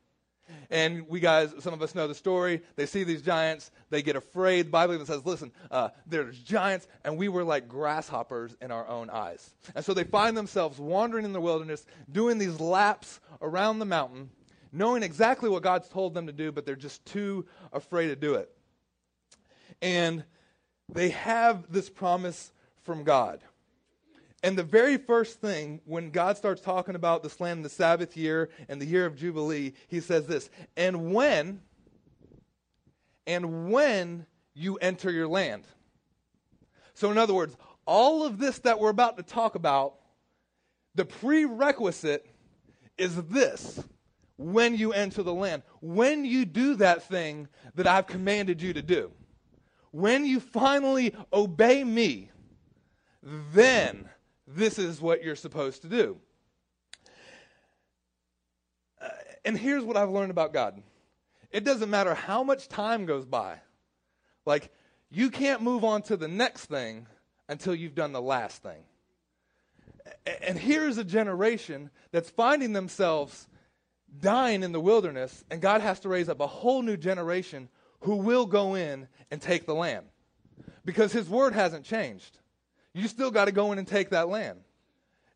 And 0.70 1.08
we 1.08 1.20
guys, 1.20 1.54
some 1.60 1.74
of 1.74 1.82
us 1.82 1.96
know 1.96 2.08
the 2.08 2.16
story. 2.16 2.62
They 2.76 2.86
see 2.86 3.04
these 3.04 3.22
giants, 3.22 3.72
they 3.90 4.02
get 4.02 4.16
afraid. 4.16 4.68
The 4.68 4.72
Bible 4.72 4.96
even 4.96 5.06
says, 5.06 5.26
listen, 5.26 5.52
uh, 5.72 5.90
there's 6.06 6.38
giants, 6.40 6.88
and 7.04 7.18
we 7.18 7.30
were 7.30 7.44
like 7.44 7.68
grasshoppers 7.68 8.56
in 8.62 8.72
our 8.72 8.88
own 8.88 9.10
eyes. 9.10 9.54
And 9.76 9.84
so 9.84 9.94
they 9.94 10.04
find 10.04 10.36
themselves 10.36 10.80
wandering 10.80 11.26
in 11.26 11.34
the 11.34 11.42
wilderness, 11.42 11.86
doing 12.12 12.38
these 12.38 12.60
laps 12.60 13.20
around 13.42 13.80
the 13.80 13.86
mountain, 13.86 14.30
knowing 14.72 15.04
exactly 15.04 15.50
what 15.50 15.64
God's 15.64 15.88
told 15.88 16.14
them 16.14 16.28
to 16.28 16.34
do, 16.34 16.52
but 16.52 16.66
they're 16.66 16.76
just 16.76 17.06
too 17.06 17.46
afraid 17.72 18.08
to 18.08 18.16
do 18.16 18.36
it. 18.36 18.50
And 19.82 20.24
they 20.92 21.10
have 21.10 21.72
this 21.72 21.90
promise 21.90 22.52
from 22.84 23.04
God. 23.04 23.42
And 24.44 24.58
the 24.58 24.64
very 24.64 24.98
first 24.98 25.40
thing, 25.40 25.80
when 25.86 26.12
God 26.12 26.36
starts 26.36 26.62
talking 26.62 26.96
about 26.96 27.24
this 27.24 27.40
land, 27.40 27.64
the 27.64 27.70
Sabbath 27.70 28.18
year, 28.18 28.50
and 28.68 28.80
the 28.82 28.86
year 28.86 29.06
of 29.06 29.16
Jubilee, 29.16 29.72
he 29.88 30.02
says 30.02 30.28
this 30.28 30.50
And 30.76 31.14
when, 31.14 31.62
and 33.26 33.72
when 33.72 34.26
you 34.54 34.76
enter 34.76 35.10
your 35.10 35.30
land. 35.30 35.64
So, 36.94 37.10
in 37.10 37.18
other 37.18 37.34
words, 37.34 37.56
all 37.86 38.26
of 38.26 38.38
this 38.38 38.60
that 38.60 38.80
we're 38.80 38.90
about 38.90 39.16
to 39.18 39.24
talk 39.24 39.56
about, 39.56 39.96
the 40.94 41.06
prerequisite 41.06 42.28
is 42.98 43.16
this 43.24 43.82
when 44.38 44.76
you 44.76 44.92
enter 44.92 45.24
the 45.24 45.34
land. 45.34 45.64
When 45.82 46.26
you 46.26 46.46
do 46.46 46.76
that 46.76 47.08
thing 47.08 47.48
that 47.76 47.88
I've 47.88 48.08
commanded 48.08 48.62
you 48.62 48.74
to 48.74 48.82
do. 48.82 49.12
When 49.92 50.26
you 50.26 50.40
finally 50.40 51.16
obey 51.32 51.84
me, 51.84 52.30
then 53.54 54.10
this 54.48 54.78
is 54.80 55.02
what 55.02 55.24
you're 55.24 55.36
supposed 55.36 55.82
to 55.84 55.90
do. 55.90 56.18
Uh, 59.02 59.10
and 59.46 59.58
here's 59.58 59.84
what 59.84 59.98
I've 59.98 60.10
learned 60.10 60.32
about 60.32 60.54
God 60.54 60.82
it 61.52 61.64
doesn't 61.64 61.90
matter 61.90 62.16
how 62.16 62.44
much 62.44 62.68
time 62.68 63.06
goes 63.06 63.26
by. 63.26 63.60
Like, 64.46 64.72
you 65.12 65.30
can't 65.30 65.62
move 65.62 65.84
on 65.84 66.02
to 66.04 66.18
the 66.18 66.28
next 66.28 66.66
thing 66.66 67.06
until 67.48 67.76
you've 67.76 67.96
done 67.96 68.12
the 68.12 68.22
last 68.22 68.64
thing. 68.64 68.84
And 70.42 70.58
here's 70.58 70.98
a 70.98 71.04
generation 71.04 71.92
that's 72.12 72.30
finding 72.32 72.74
themselves 72.74 73.48
dying 74.20 74.64
in 74.64 74.72
the 74.72 74.82
wilderness, 74.82 75.44
and 75.50 75.62
God 75.62 75.82
has 75.82 76.00
to 76.02 76.10
raise 76.10 76.30
up 76.30 76.40
a 76.40 76.48
whole 76.48 76.82
new 76.82 76.98
generation 76.98 77.70
who 78.02 78.18
will 78.18 78.46
go 78.46 78.76
in 78.76 79.08
and 79.32 79.42
take 79.42 79.66
the 79.66 79.76
land. 79.76 80.08
Because 80.84 81.14
his 81.14 81.30
word 81.30 81.54
hasn't 81.54 81.86
changed. 81.86 82.40
You 82.94 83.08
still 83.08 83.32
got 83.32 83.46
to 83.46 83.52
go 83.52 83.72
in 83.72 83.80
and 83.80 83.88
take 83.88 84.10
that 84.12 84.30
land. 84.30 84.60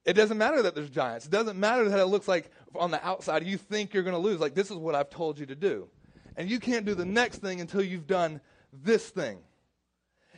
It 0.06 0.14
doesn't 0.14 0.38
matter 0.38 0.62
that 0.62 0.74
there's 0.74 0.90
giants. 0.90 1.26
It 1.26 1.32
doesn't 1.32 1.60
matter 1.60 1.90
that 1.90 2.00
it 2.00 2.06
looks 2.06 2.28
like 2.28 2.50
on 2.76 2.92
the 2.92 3.06
outside 3.06 3.46
you 3.46 3.58
think 3.58 3.94
you're 3.94 4.04
going 4.04 4.16
to 4.16 4.22
lose. 4.22 4.40
Like, 4.40 4.54
this 4.54 4.72
is 4.72 4.78
what 4.78 4.96
I've 4.96 5.10
told 5.10 5.38
you 5.38 5.46
to 5.48 5.56
do. 5.56 5.90
And 6.38 6.50
you 6.50 6.60
can't 6.60 6.86
do 6.86 6.96
the 6.96 7.06
next 7.06 7.40
thing 7.40 7.60
until 7.60 7.82
you've 7.82 8.08
done 8.08 8.40
this 8.72 9.10
thing. 9.10 9.40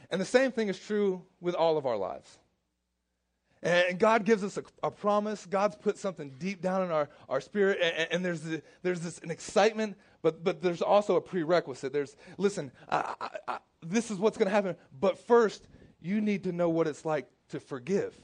And 0.10 0.20
the 0.20 0.26
same 0.26 0.52
thing 0.52 0.70
is 0.70 0.80
true 0.80 1.24
with 1.40 1.54
all 1.54 1.78
of 1.78 1.86
our 1.86 1.98
lives. 1.98 2.40
And 3.62 4.00
God 4.00 4.24
gives 4.24 4.44
us 4.44 4.58
a, 4.58 4.64
a, 4.82 4.90
promise. 4.90 5.46
God's 5.46 5.76
put 5.76 5.98
something 5.98 6.32
deep 6.40 6.62
down 6.62 6.82
in 6.82 6.92
our, 6.92 7.10
our 7.28 7.42
spirit, 7.42 7.80
and, 7.82 8.08
and 8.12 8.26
there's, 8.26 8.42
the, 8.42 8.62
there's 8.84 9.02
this 9.02 9.20
an 9.20 9.30
excitement, 9.30 9.98
but, 10.22 10.44
but 10.44 10.62
there's 10.62 10.82
also 10.82 11.18
a 11.18 11.22
prerequisite. 11.22 11.92
There's, 11.92 12.16
listen, 12.38 12.72
I, 12.88 13.14
I, 13.20 13.30
I, 13.50 13.58
this 13.86 14.12
is 14.12 14.18
what's 14.18 14.38
going 14.38 14.48
to 14.48 14.56
happen, 14.56 14.78
but 14.98 15.18
first, 15.28 15.68
you 16.02 16.22
need 16.22 16.44
to 16.46 16.52
know 16.52 16.70
what 16.70 16.88
it's 16.88 17.06
like 17.06 17.28
to 17.50 17.60
forgive. 17.60 18.16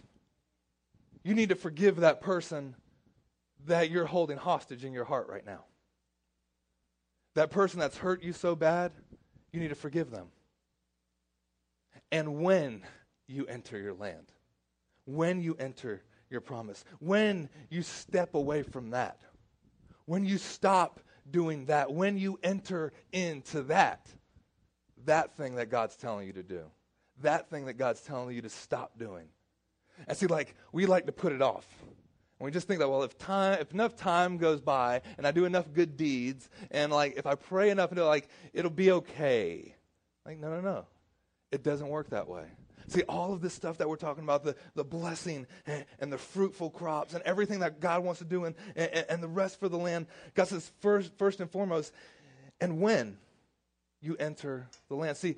You 1.23 1.33
need 1.33 1.49
to 1.49 1.55
forgive 1.55 1.97
that 1.97 2.21
person 2.21 2.75
that 3.65 3.89
you're 3.89 4.05
holding 4.05 4.37
hostage 4.37 4.85
in 4.85 4.93
your 4.93 5.05
heart 5.05 5.27
right 5.27 5.45
now. 5.45 5.65
That 7.33 7.49
person 7.49 7.79
that's 7.79 7.97
hurt 7.97 8.23
you 8.23 8.31
so 8.31 8.55
bad, 8.55 8.91
you 9.51 9.59
need 9.59 9.69
to 9.69 9.75
forgive 9.75 10.11
them. 10.11 10.27
And 12.11 12.41
when 12.41 12.83
you 13.27 13.45
enter 13.47 13.77
your 13.79 13.93
land, 13.93 14.31
when 15.05 15.41
you 15.41 15.55
enter 15.59 16.03
your 16.29 16.41
promise, 16.41 16.85
when 16.99 17.49
you 17.69 17.81
step 17.81 18.35
away 18.35 18.63
from 18.63 18.91
that, 18.91 19.19
when 20.05 20.23
you 20.23 20.37
stop 20.37 20.99
doing 21.29 21.65
that, 21.65 21.91
when 21.91 22.17
you 22.17 22.39
enter 22.43 22.93
into 23.11 23.63
that, 23.63 24.07
that 25.05 25.35
thing 25.35 25.55
that 25.55 25.69
God's 25.69 25.95
telling 25.95 26.27
you 26.27 26.33
to 26.33 26.43
do, 26.43 26.63
that 27.21 27.49
thing 27.49 27.65
that 27.65 27.73
God's 27.73 28.01
telling 28.01 28.35
you 28.35 28.41
to 28.41 28.49
stop 28.49 28.97
doing. 28.97 29.27
And 30.07 30.17
see, 30.17 30.27
like, 30.27 30.55
we 30.71 30.85
like 30.85 31.05
to 31.05 31.11
put 31.11 31.31
it 31.31 31.41
off. 31.41 31.65
And 32.39 32.45
we 32.45 32.51
just 32.51 32.67
think 32.67 32.79
that, 32.79 32.89
well, 32.89 33.03
if 33.03 33.17
time, 33.17 33.59
if 33.61 33.71
enough 33.71 33.95
time 33.95 34.37
goes 34.37 34.59
by 34.59 35.01
and 35.17 35.25
I 35.25 35.31
do 35.31 35.45
enough 35.45 35.71
good 35.73 35.95
deeds, 35.95 36.49
and 36.71 36.91
like, 36.91 37.15
if 37.17 37.25
I 37.25 37.35
pray 37.35 37.69
enough, 37.69 37.91
and 37.91 37.99
like, 38.01 38.27
it'll 38.53 38.71
be 38.71 38.91
okay. 38.91 39.73
Like, 40.25 40.39
no, 40.39 40.49
no, 40.49 40.59
no. 40.59 40.85
It 41.51 41.63
doesn't 41.63 41.87
work 41.87 42.09
that 42.09 42.27
way. 42.27 42.45
See, 42.87 43.03
all 43.03 43.33
of 43.33 43.41
this 43.41 43.53
stuff 43.53 43.77
that 43.79 43.89
we're 43.89 43.95
talking 43.95 44.23
about, 44.23 44.43
the, 44.43 44.55
the 44.75 44.83
blessing 44.83 45.47
and, 45.65 45.85
and 45.99 46.13
the 46.13 46.17
fruitful 46.17 46.69
crops 46.69 47.13
and 47.13 47.23
everything 47.23 47.59
that 47.59 47.79
God 47.79 48.03
wants 48.03 48.19
to 48.19 48.25
do 48.25 48.45
and, 48.45 48.55
and, 48.75 49.05
and 49.09 49.23
the 49.23 49.27
rest 49.27 49.59
for 49.59 49.69
the 49.69 49.77
land, 49.77 50.07
God 50.35 50.49
says 50.49 50.69
first, 50.81 51.11
first 51.17 51.39
and 51.39 51.49
foremost, 51.49 51.93
and 52.61 52.81
when 52.81 53.17
you 54.01 54.15
enter 54.17 54.67
the 54.89 54.95
land. 54.95 55.17
See, 55.17 55.37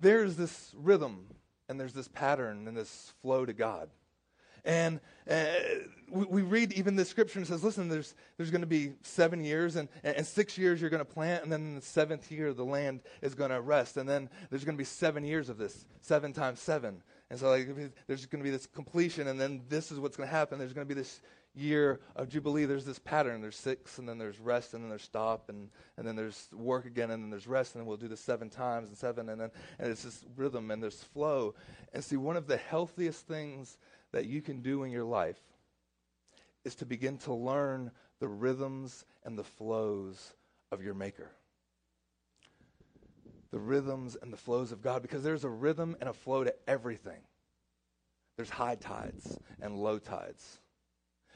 there's 0.00 0.36
this 0.36 0.72
rhythm 0.76 1.26
and 1.68 1.78
there's 1.78 1.92
this 1.92 2.08
pattern 2.08 2.66
and 2.66 2.76
this 2.76 3.12
flow 3.22 3.46
to 3.46 3.52
God. 3.52 3.90
And 4.64 5.00
uh, 5.30 5.46
we, 6.10 6.24
we, 6.26 6.42
read 6.42 6.72
even 6.72 6.96
the 6.96 7.04
scripture 7.04 7.38
and 7.38 7.48
says, 7.48 7.64
listen, 7.64 7.88
there's, 7.88 8.14
there's 8.36 8.50
going 8.50 8.60
to 8.60 8.66
be 8.66 8.92
seven 9.02 9.42
years, 9.42 9.76
and, 9.76 9.88
and 10.04 10.26
six 10.26 10.58
years 10.58 10.80
you're 10.80 10.90
going 10.90 11.04
to 11.04 11.10
plant, 11.10 11.42
and 11.42 11.52
then 11.52 11.60
in 11.60 11.74
the 11.76 11.80
seventh 11.80 12.30
year 12.30 12.52
the 12.52 12.64
land 12.64 13.00
is 13.22 13.34
going 13.34 13.50
to 13.50 13.60
rest. 13.60 13.96
And 13.96 14.08
then 14.08 14.28
there's 14.50 14.64
going 14.64 14.76
to 14.76 14.78
be 14.78 14.84
seven 14.84 15.24
years 15.24 15.48
of 15.48 15.56
this, 15.56 15.86
seven 16.02 16.32
times 16.32 16.60
seven. 16.60 17.02
And 17.30 17.38
so 17.38 17.48
like, 17.48 17.68
there's 18.06 18.26
going 18.26 18.42
to 18.42 18.44
be 18.44 18.50
this 18.50 18.66
completion, 18.66 19.28
and 19.28 19.40
then 19.40 19.62
this 19.68 19.92
is 19.92 19.98
what's 19.98 20.16
going 20.16 20.28
to 20.28 20.34
happen. 20.34 20.58
There's 20.58 20.72
going 20.72 20.86
to 20.86 20.94
be 20.94 21.00
this 21.00 21.20
year 21.54 22.00
of 22.16 22.28
Jubilee. 22.28 22.64
There's 22.64 22.84
this 22.84 22.98
pattern. 22.98 23.40
There's 23.40 23.56
six, 23.56 23.98
and 23.98 24.08
then 24.08 24.18
there's 24.18 24.38
rest, 24.38 24.74
and 24.74 24.82
then 24.82 24.88
there's 24.88 25.02
stop, 25.02 25.48
and, 25.48 25.68
and 25.96 26.06
then 26.06 26.16
there's 26.16 26.48
work 26.52 26.86
again, 26.86 27.10
and 27.10 27.22
then 27.22 27.30
there's 27.30 27.46
rest, 27.46 27.74
and 27.74 27.80
then 27.80 27.86
we'll 27.86 27.96
do 27.96 28.08
this 28.08 28.20
seven 28.20 28.48
times 28.48 28.88
and 28.88 28.96
seven, 28.96 29.28
and 29.28 29.40
then 29.40 29.50
and 29.78 29.90
it's 29.90 30.04
this 30.04 30.24
rhythm, 30.36 30.70
and 30.70 30.82
there's 30.82 31.02
flow. 31.02 31.54
And 31.92 32.02
see, 32.04 32.16
one 32.16 32.36
of 32.36 32.46
the 32.46 32.56
healthiest 32.56 33.26
things 33.26 33.78
that 34.12 34.26
you 34.26 34.42
can 34.42 34.60
do 34.62 34.84
in 34.84 34.90
your 34.90 35.04
life 35.04 35.40
is 36.64 36.74
to 36.76 36.86
begin 36.86 37.18
to 37.18 37.32
learn 37.32 37.90
the 38.20 38.28
rhythms 38.28 39.04
and 39.24 39.36
the 39.36 39.44
flows 39.44 40.34
of 40.70 40.82
your 40.82 40.94
Maker. 40.94 41.30
The 43.50 43.58
rhythms 43.58 44.16
and 44.20 44.32
the 44.32 44.36
flows 44.36 44.70
of 44.70 44.82
God, 44.82 45.02
because 45.02 45.24
there's 45.24 45.44
a 45.44 45.48
rhythm 45.48 45.96
and 46.00 46.08
a 46.08 46.12
flow 46.12 46.44
to 46.44 46.54
everything. 46.68 47.20
There's 48.36 48.50
high 48.50 48.76
tides 48.76 49.38
and 49.60 49.76
low 49.76 49.98
tides. 49.98 50.60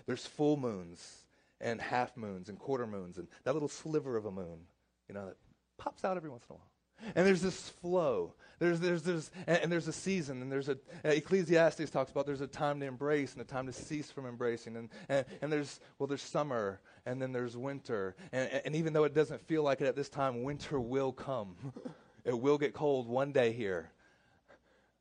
There's 0.07 0.27
full 0.27 0.57
moons 0.57 1.25
and 1.61 1.81
half 1.81 2.17
moons 2.17 2.49
and 2.49 2.59
quarter 2.59 2.87
moons 2.87 3.19
and 3.19 3.29
that 3.45 3.55
little 3.55 3.69
sliver 3.69 4.17
of 4.17 4.27
a 4.27 4.31
moon, 4.31 4.67
you 5.09 5.15
know, 5.15 5.27
that 5.27 5.37
pops 5.79 6.05
out 6.05 6.17
every 6.17 6.31
once 6.31 6.45
in 6.49 6.55
a 6.55 6.59
while. 6.59 6.69
And 7.15 7.27
there's 7.27 7.43
this 7.43 7.69
flow. 7.69 8.35
There's, 8.59 8.81
there's, 8.81 9.03
there's, 9.03 9.31
and, 9.47 9.59
and 9.65 9.73
there's 9.73 9.89
a 9.89 9.93
season, 9.93 10.41
and 10.41 10.51
there's 10.51 10.69
a, 10.69 10.79
uh, 11.05 11.09
Ecclesiastes 11.09 11.91
talks 11.91 12.11
about 12.11 12.25
there's 12.25 12.41
a 12.41 12.47
time 12.47 12.81
to 12.81 12.87
embrace 12.87 13.33
and 13.33 13.43
a 13.43 13.45
time 13.45 13.67
to 13.67 13.73
cease 13.73 14.11
from 14.11 14.27
embracing. 14.27 14.77
And, 14.77 14.91
and, 15.09 15.27
and 15.43 15.53
there's, 15.53 15.81
well, 15.99 16.07
there's 16.07 16.23
summer, 16.23 16.81
and 17.05 17.21
then 17.21 17.33
there's 17.33 17.57
winter. 17.57 18.15
And, 18.33 18.63
and 18.65 18.77
even 18.77 18.93
though 18.93 19.05
it 19.05 19.15
doesn't 19.15 19.43
feel 19.43 19.63
like 19.63 19.81
it 19.81 19.87
at 19.87 19.97
this 19.97 20.09
time, 20.09 20.45
winter 20.45 20.81
will 20.81 21.13
come. 21.13 21.57
it 22.25 22.39
will 22.39 22.59
get 22.59 22.75
cold 22.75 23.09
one 23.09 23.33
day 23.33 23.53
here 23.53 23.91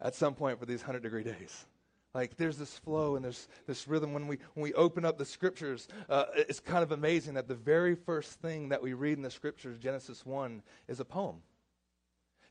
at 0.01 0.15
some 0.15 0.33
point 0.33 0.59
for 0.59 0.65
these 0.65 0.81
100 0.81 1.01
degree 1.01 1.23
days. 1.23 1.65
Like 2.13 2.37
there's 2.37 2.57
this 2.57 2.77
flow 2.77 3.15
and 3.15 3.25
there's 3.25 3.47
this 3.65 3.87
rhythm. 3.87 4.13
When 4.13 4.27
we 4.27 4.37
when 4.53 4.63
we 4.63 4.73
open 4.73 5.03
up 5.05 5.17
the 5.17 5.25
scriptures, 5.25 5.87
uh, 6.09 6.25
it's 6.35 6.59
kind 6.59 6.83
of 6.83 6.91
amazing 6.91 7.33
that 7.35 7.47
the 7.47 7.55
very 7.55 7.95
first 7.95 8.39
thing 8.41 8.69
that 8.69 8.81
we 8.81 8.93
read 8.93 9.17
in 9.17 9.23
the 9.23 9.31
scriptures, 9.31 9.77
Genesis 9.79 10.25
one, 10.25 10.61
is 10.87 10.99
a 10.99 11.05
poem. 11.05 11.41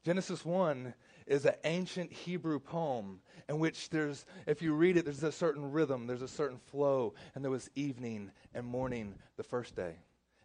Genesis 0.05 0.45
1 0.45 0.95
is 1.29 1.47
an 1.47 1.55
ancient 1.63 2.13
Hebrew 2.13 2.59
poem 2.59 3.21
in 3.49 3.61
which 3.61 3.89
there's, 3.89 4.27
if 4.47 4.61
you 4.61 4.75
read 4.75 4.97
it, 4.97 5.05
there's 5.05 5.23
a 5.23 5.31
certain 5.31 5.71
rhythm, 5.71 6.09
there's 6.09 6.23
a 6.23 6.29
certain 6.29 6.59
flow, 6.59 7.15
and 7.35 7.45
there 7.45 7.53
was 7.53 7.71
evening 7.77 8.33
and 8.53 8.67
morning 8.67 9.15
the 9.37 9.45
first 9.45 9.77
day, 9.77 9.95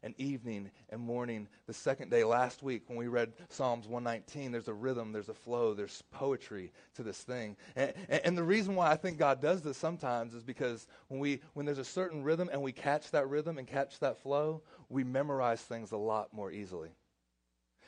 and 0.03 0.13
evening 0.17 0.71
and 0.89 1.01
morning 1.01 1.47
the 1.65 1.73
second 1.73 2.09
day. 2.09 2.23
Last 2.23 2.63
week, 2.63 2.83
when 2.87 2.97
we 2.97 3.07
read 3.07 3.33
Psalms 3.49 3.87
119, 3.87 4.51
there's 4.51 4.67
a 4.67 4.73
rhythm, 4.73 5.11
there's 5.11 5.29
a 5.29 5.33
flow, 5.33 5.73
there's 5.73 6.03
poetry 6.11 6.71
to 6.95 7.03
this 7.03 7.19
thing. 7.19 7.55
And, 7.75 7.93
and, 8.09 8.37
the 8.37 8.43
reason 8.43 8.75
why 8.75 8.91
I 8.91 8.95
think 8.95 9.17
God 9.17 9.41
does 9.41 9.61
this 9.61 9.77
sometimes 9.77 10.33
is 10.33 10.43
because 10.43 10.87
when, 11.07 11.19
we, 11.19 11.41
when 11.53 11.65
there's 11.65 11.77
a 11.77 11.85
certain 11.85 12.23
rhythm 12.23 12.49
and 12.51 12.61
we 12.61 12.71
catch 12.71 13.11
that 13.11 13.27
rhythm 13.27 13.57
and 13.57 13.67
catch 13.67 13.99
that 13.99 14.21
flow, 14.21 14.61
we 14.89 15.03
memorize 15.03 15.61
things 15.61 15.91
a 15.91 15.97
lot 15.97 16.33
more 16.33 16.51
easily. 16.51 16.89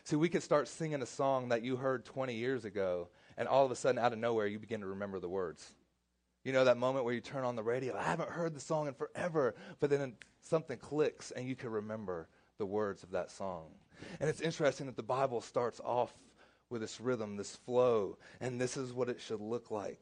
See, 0.04 0.16
we 0.16 0.30
could 0.30 0.44
start 0.44 0.68
singing 0.68 1.02
a 1.02 1.06
song 1.06 1.50
that 1.50 1.64
you 1.64 1.76
heard 1.76 2.06
20 2.06 2.34
years 2.34 2.66
ago, 2.66 3.10
and 3.38 3.48
all 3.48 3.66
of 3.66 3.72
a 3.72 3.76
sudden, 3.76 4.00
out 4.00 4.12
of 4.12 4.20
nowhere, 4.20 4.48
you 4.48 4.58
begin 4.58 4.82
to 4.82 4.88
remember 4.88 5.20
the 5.20 5.30
words. 5.30 5.72
You 6.44 6.54
know 6.54 6.66
that 6.66 6.78
moment 6.78 7.06
where 7.06 7.14
you 7.14 7.22
turn 7.22 7.44
on 7.44 7.56
the 7.56 7.64
radio, 7.64 7.98
I 7.98 8.04
haven't 8.04 8.30
heard 8.30 8.56
the 8.56 8.62
song 8.62 8.88
in 8.88 8.94
forever, 8.94 9.56
but 9.80 9.90
then 9.90 10.16
something 10.42 10.78
clicks 10.78 11.32
and 11.32 11.48
you 11.48 11.56
can 11.56 11.70
remember 11.70 12.28
the 12.58 12.66
words 12.66 13.04
of 13.04 13.12
that 13.12 13.32
song. 13.32 13.66
And 14.20 14.30
it's 14.30 14.42
interesting 14.42 14.86
that 14.86 14.96
the 14.96 15.04
Bible 15.04 15.42
starts 15.42 15.82
off 15.84 16.14
with 16.70 16.82
this 16.82 17.02
rhythm, 17.02 17.36
this 17.36 17.56
flow, 17.56 18.18
and 18.40 18.62
this 18.62 18.78
is 18.78 18.94
what 18.94 19.10
it 19.10 19.20
should 19.20 19.42
look 19.42 19.72
like. 19.72 20.02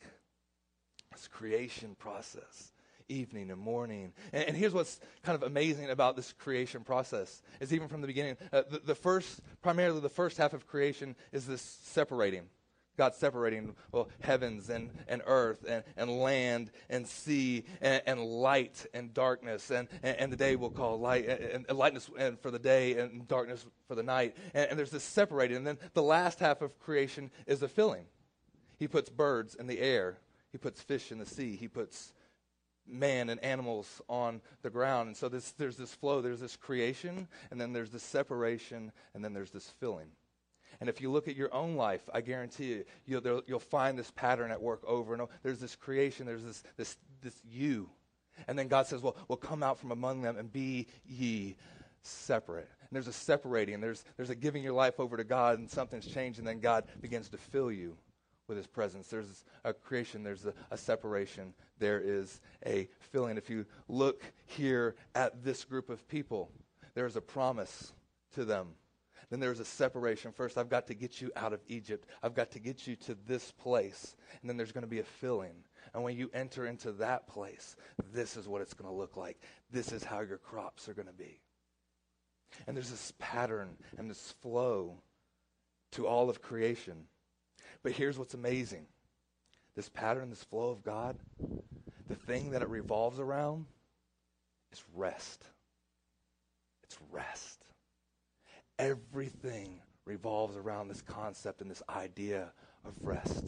This 1.12 1.27
creation 1.27 1.96
process 1.98 2.72
evening 3.10 3.50
and 3.51 3.60
morning. 3.60 4.13
And, 4.34 4.50
and, 4.50 4.58
here's 4.58 4.74
what's 4.74 5.00
kind 5.24 5.36
of 5.36 5.44
amazing 5.44 5.89
about 5.89 6.15
this 6.15 6.34
creation 6.34 6.84
process 6.84 7.41
is 7.60 7.74
even 7.74 7.88
from 7.88 8.01
the 8.01 8.08
beginning, 8.08 8.38
uh, 8.51 8.63
the, 8.70 8.79
the 8.79 8.96
first, 8.96 9.39
primarily 9.62 10.01
the 10.01 10.10
first 10.10 10.38
half 10.38 10.53
of 10.53 10.67
creation 10.67 11.15
is 11.32 11.48
this 11.48 11.62
separating. 11.84 12.50
God 12.97 13.15
separating 13.15 13.75
well 13.91 14.09
heavens 14.19 14.69
and, 14.69 14.89
and 15.07 15.21
earth 15.25 15.63
and, 15.67 15.83
and 15.95 16.19
land 16.19 16.71
and 16.89 17.07
sea 17.07 17.63
and, 17.81 18.01
and 18.05 18.21
light 18.21 18.85
and 18.93 19.13
darkness 19.13 19.69
and, 19.69 19.87
and, 20.03 20.17
and, 20.17 20.31
the 20.31 20.37
day 20.37 20.55
we'll 20.55 20.69
call 20.69 20.99
light 20.99 21.27
and, 21.27 21.65
and 21.69 21.77
lightness 21.77 22.09
and 22.17 22.39
for 22.39 22.51
the 22.51 22.59
day 22.59 22.97
and 22.97 23.27
darkness 23.27 23.65
for 23.87 23.95
the 23.95 24.03
night 24.03 24.35
and, 24.53 24.69
and 24.69 24.79
there's 24.79 24.91
this 24.91 25.03
separating 25.03 25.57
and 25.57 25.67
then 25.67 25.77
the 25.93 26.03
last 26.03 26.39
half 26.39 26.61
of 26.61 26.77
creation 26.79 27.31
is 27.45 27.59
the 27.59 27.67
filling. 27.67 28.05
He 28.77 28.87
puts 28.87 29.09
birds 29.09 29.55
in 29.55 29.67
the 29.67 29.79
air. 29.79 30.17
He 30.51 30.57
puts 30.57 30.81
fish 30.81 31.11
in 31.11 31.17
the 31.19 31.25
sea. 31.25 31.55
He 31.55 31.67
puts 31.67 32.13
man 32.87 33.29
and 33.29 33.43
animals 33.43 34.01
on 34.07 34.41
the 34.61 34.69
ground. 34.69 35.07
And 35.07 35.17
so 35.17 35.29
this, 35.29 35.51
there's 35.51 35.77
this 35.77 35.93
flow, 35.93 36.21
there's 36.21 36.39
this 36.39 36.55
creation, 36.55 37.27
and 37.51 37.59
then 37.59 37.73
there's 37.73 37.91
this 37.91 38.03
separation, 38.03 38.91
and 39.13 39.23
then 39.23 39.33
there's 39.33 39.51
this 39.51 39.73
filling. 39.79 40.07
And 40.79 40.89
if 40.89 41.01
you 41.01 41.12
look 41.12 41.27
at 41.27 41.36
your 41.36 41.53
own 41.53 41.75
life, 41.75 42.01
I 42.13 42.22
guarantee 42.22 42.67
you, 42.67 42.86
you'll, 43.05 43.41
you'll 43.48 43.60
find 43.60 43.98
this 43.98 44.12
pattern 44.12 44.51
at 44.51 44.62
work 44.62 44.84
over 44.86 45.13
and 45.13 45.22
over. 45.22 45.31
There's 45.43 45.60
this 45.60 45.75
creation, 45.75 46.25
there's 46.25 46.43
this, 46.43 46.63
this, 46.77 46.98
this 47.22 47.36
you. 47.50 47.89
And 48.48 48.57
then 48.57 48.67
God 48.67 48.86
says, 48.86 49.01
well, 49.01 49.15
well, 49.27 49.38
come 49.38 49.63
out 49.63 49.79
from 49.79 49.91
among 49.91 50.22
them 50.22 50.38
and 50.38 50.51
be 50.51 50.88
ye 51.05 51.55
separate. 52.03 52.69
And 52.81 52.89
there's 52.91 53.07
a 53.07 53.13
separating, 53.13 53.81
there's, 53.81 54.03
there's 54.15 54.29
a 54.29 54.36
giving 54.36 54.63
your 54.63 54.74
life 54.74 55.00
over 55.00 55.17
to 55.17 55.24
God, 55.24 55.60
and 55.60 55.69
something's 55.69 56.05
changed, 56.05 56.39
and 56.39 56.48
then 56.48 56.60
God 56.60 56.86
begins 57.01 57.29
to 57.29 57.38
fill 57.38 57.72
you 57.72 57.98
with 58.48 58.57
his 58.57 58.67
presence. 58.67 59.07
There's 59.07 59.43
a 59.65 59.74
creation, 59.74 60.24
there's 60.24 60.46
a, 60.46 60.53
a, 60.72 60.77
separation, 60.77 61.53
there 61.79 62.00
is 62.00 62.39
a 62.65 62.88
filling. 63.12 63.38
If 63.38 63.50
you 63.50 63.65
look 63.89 64.24
here 64.46 64.96
at 65.15 65.43
this 65.43 65.65
group 65.65 65.89
of 65.89 66.07
people, 66.07 66.50
there's 66.93 67.17
a 67.17 67.22
promise 67.22 67.91
to 68.36 68.46
them 68.46 68.69
then 69.29 69.39
there's 69.39 69.60
a 69.60 69.65
separation. 69.65 70.31
First, 70.31 70.57
I've 70.57 70.69
got 70.69 70.88
to 70.88 70.93
get 70.93 71.22
you 71.22 71.31
out 71.36 71.51
of 71.51 71.60
Egypt. 71.67 72.07
I've 72.24 72.34
got 72.34 72.51
to 72.51 72.60
get 72.60 72.88
you 72.88 72.96
to 72.98 73.17
this 73.27 73.51
place. 73.51 74.15
And 74.41 74.50
then 74.50 74.55
there's 74.55 74.72
going 74.72 74.84
to 74.84 74.89
be 74.89 75.00
a 75.00 75.03
filling. 75.03 75.55
And 75.93 76.03
when 76.03 76.17
you 76.17 76.29
enter 76.34 76.65
into 76.65 76.93
that 76.93 77.27
place, 77.27 77.75
this 78.13 78.38
is 78.38 78.48
what 78.48 78.62
it's 78.62 78.74
going 78.74 78.89
to 78.89 78.96
look 78.96 79.17
like. 79.17 79.41
This 79.72 79.91
is 79.91 80.03
how 80.03 80.22
your 80.22 80.38
crops 80.38 80.88
are 80.88 80.93
going 80.93 81.07
to 81.07 81.13
be. 81.13 81.39
And 82.65 82.75
there's 82.75 82.89
this 82.89 83.13
pattern 83.19 83.75
and 83.98 84.10
this 84.10 84.34
flow 84.41 85.01
to 85.91 86.07
all 86.07 86.29
of 86.29 86.41
creation. 86.41 87.05
But 87.84 87.91
here's 87.91 88.17
what's 88.17 88.34
amazing 88.34 88.86
this 89.75 89.89
pattern, 89.89 90.31
this 90.31 90.43
flow 90.43 90.72
of 90.72 90.84
God, 90.84 91.17
the 92.07 92.15
thing 92.15 92.50
that 92.51 92.63
it 92.63 92.69
revolves 92.69 93.19
around 93.19 93.65
is 94.72 94.84
rest. 94.96 95.46
It's 96.84 96.98
rest. 97.12 97.66
Everything 98.79 99.81
revolves 100.05 100.55
around 100.55 100.88
this 100.88 101.01
concept 101.01 101.62
and 101.62 101.69
this 101.69 101.84
idea 101.89 102.51
of 102.86 102.93
rest. 103.01 103.43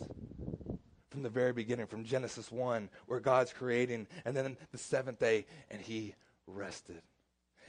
From 1.09 1.24
the 1.24 1.29
very 1.29 1.53
beginning, 1.53 1.88
from 1.88 2.03
Genesis 2.03 2.51
1, 2.51 2.89
where 3.07 3.19
God's 3.19 3.51
creating, 3.53 4.07
and 4.25 4.36
then 4.36 4.57
the 4.71 4.77
seventh 4.77 5.19
day, 5.19 5.45
and 5.71 5.81
He 5.81 6.15
rested. 6.45 7.01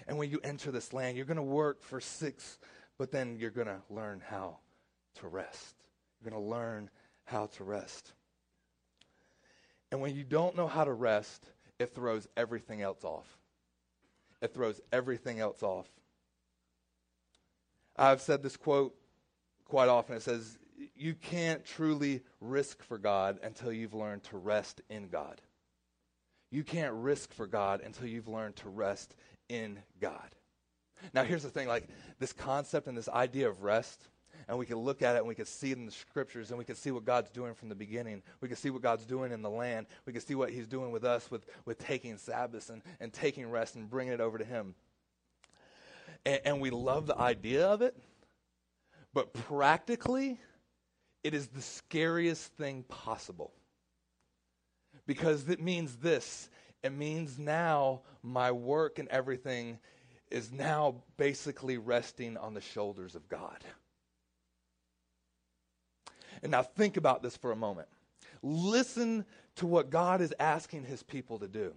And 0.07 0.19
when 0.19 0.31
you 0.31 0.41
enter 0.43 0.71
this 0.71 0.93
land, 0.93 1.17
you're 1.17 1.27
going 1.27 1.37
to 1.37 1.43
work 1.43 1.83
for 1.83 2.01
six, 2.01 2.59
but 2.99 3.11
then 3.11 3.37
you're 3.39 3.51
going 3.51 3.67
to 3.67 3.81
learn 3.89 4.23
how 4.27 4.59
to 5.21 5.29
rest. 5.29 5.77
You're 6.21 6.31
going 6.31 6.43
to 6.43 6.49
learn 6.51 6.91
how 7.25 7.47
to 7.47 7.65
rest. 7.65 8.13
And 9.91 10.01
when 10.01 10.15
you 10.15 10.25
don't 10.25 10.57
know 10.57 10.67
how 10.67 10.85
to 10.85 10.93
rest, 10.93 11.45
it 11.79 11.95
throws 11.95 12.29
everything 12.37 12.83
else 12.83 13.05
off. 13.05 13.27
It 14.43 14.55
throws 14.55 14.81
everything 14.93 15.41
else 15.41 15.63
off. 15.63 15.87
I've 18.01 18.23
said 18.23 18.43
this 18.43 18.57
quote 18.57 18.95
quite 19.67 19.91
often. 19.91 20.17
It 20.17 20.23
says, 20.23 20.59
You 20.97 21.15
can't 21.15 21.65
truly 21.65 22.23
risk 22.41 22.83
for 22.83 22.97
God 22.97 23.39
until 23.43 23.73
you've 23.73 23.93
learned 23.93 24.25
to 24.25 24.39
rest 24.39 24.81
in 24.89 25.09
God. 25.09 25.41
You 26.51 26.65
can't 26.65 26.95
risk 26.95 27.33
for 27.35 27.47
God 27.47 27.83
until 27.83 28.07
you've 28.07 28.27
learned 28.27 28.57
to 28.57 28.71
rest 28.71 29.15
in 29.51 29.79
God. 30.01 30.35
Now, 31.13 31.25
here's 31.25 31.43
the 31.43 31.51
thing 31.51 31.69
like 31.69 31.89
this 32.19 32.33
concept 32.33 32.87
and 32.87 32.97
this 32.97 33.09
idea 33.09 33.49
of 33.49 33.63
rest, 33.63 34.09
and 34.49 34.59
we 34.59 34.67
can 34.67 34.79
look 34.79 35.03
at 35.03 35.15
it 35.15 35.19
and 35.19 35.29
we 35.29 35.35
can 35.35 35.45
see 35.45 35.71
it 35.71 35.77
in 35.77 35.85
the 35.85 35.93
scriptures 35.93 36.51
and 36.51 36.59
we 36.59 36.65
can 36.65 36.77
see 36.77 36.91
what 36.91 37.05
God's 37.05 37.31
doing 37.31 37.55
from 37.55 37.69
the 37.69 37.75
beginning. 37.75 38.23
We 38.41 38.49
can 38.49 38.57
see 38.57 38.71
what 38.71 38.83
God's 38.83 39.05
doing 39.05 39.31
in 39.31 39.43
the 39.43 39.51
land. 39.51 39.87
We 40.07 40.15
can 40.15 40.23
see 40.23 40.35
what 40.35 40.51
He's 40.51 40.67
doing 40.67 40.91
with 40.91 41.05
us 41.05 41.31
with, 41.31 41.45
with 41.67 41.79
taking 41.79 42.17
Sabbaths 42.17 42.71
and, 42.71 42.81
and 42.99 43.13
taking 43.13 43.51
rest 43.51 43.77
and 43.77 43.89
bringing 43.89 44.15
it 44.15 44.21
over 44.21 44.39
to 44.39 44.45
Him 44.45 44.75
and, 46.25 46.41
and 46.45 46.61
we 46.61 46.71
love 46.71 47.07
the 47.07 47.19
idea 47.19 47.67
of 47.67 47.83
it, 47.83 47.97
but 49.13 49.33
practically, 49.33 50.39
it 51.23 51.35
is 51.35 51.49
the 51.49 51.63
scariest 51.63 52.53
thing 52.55 52.85
possible. 52.85 53.53
Because 55.07 55.49
it 55.49 55.61
means 55.61 55.97
this 55.97 56.49
it 56.83 56.93
means 56.93 57.39
now 57.39 58.03
my 58.23 58.53
work 58.53 58.99
and 58.99 59.09
everything 59.09 59.79
is 60.31 60.53
now 60.53 61.03
basically 61.17 61.77
resting 61.77 62.37
on 62.37 62.55
the 62.55 62.61
shoulders 62.61 63.15
of 63.15 63.29
God. 63.29 63.65
And 66.43 66.53
now 66.53 66.63
think 66.63 66.97
about 66.97 67.23
this 67.23 67.37
for 67.37 67.53
a 67.53 67.57
moment. 67.57 67.89
Listen 68.43 69.27
to 69.57 69.67
what 69.67 69.91
God 69.91 70.21
is 70.21 70.33
asking 70.39 70.85
his 70.85 71.03
people 71.03 71.39
to 71.41 71.49
do. 71.49 71.75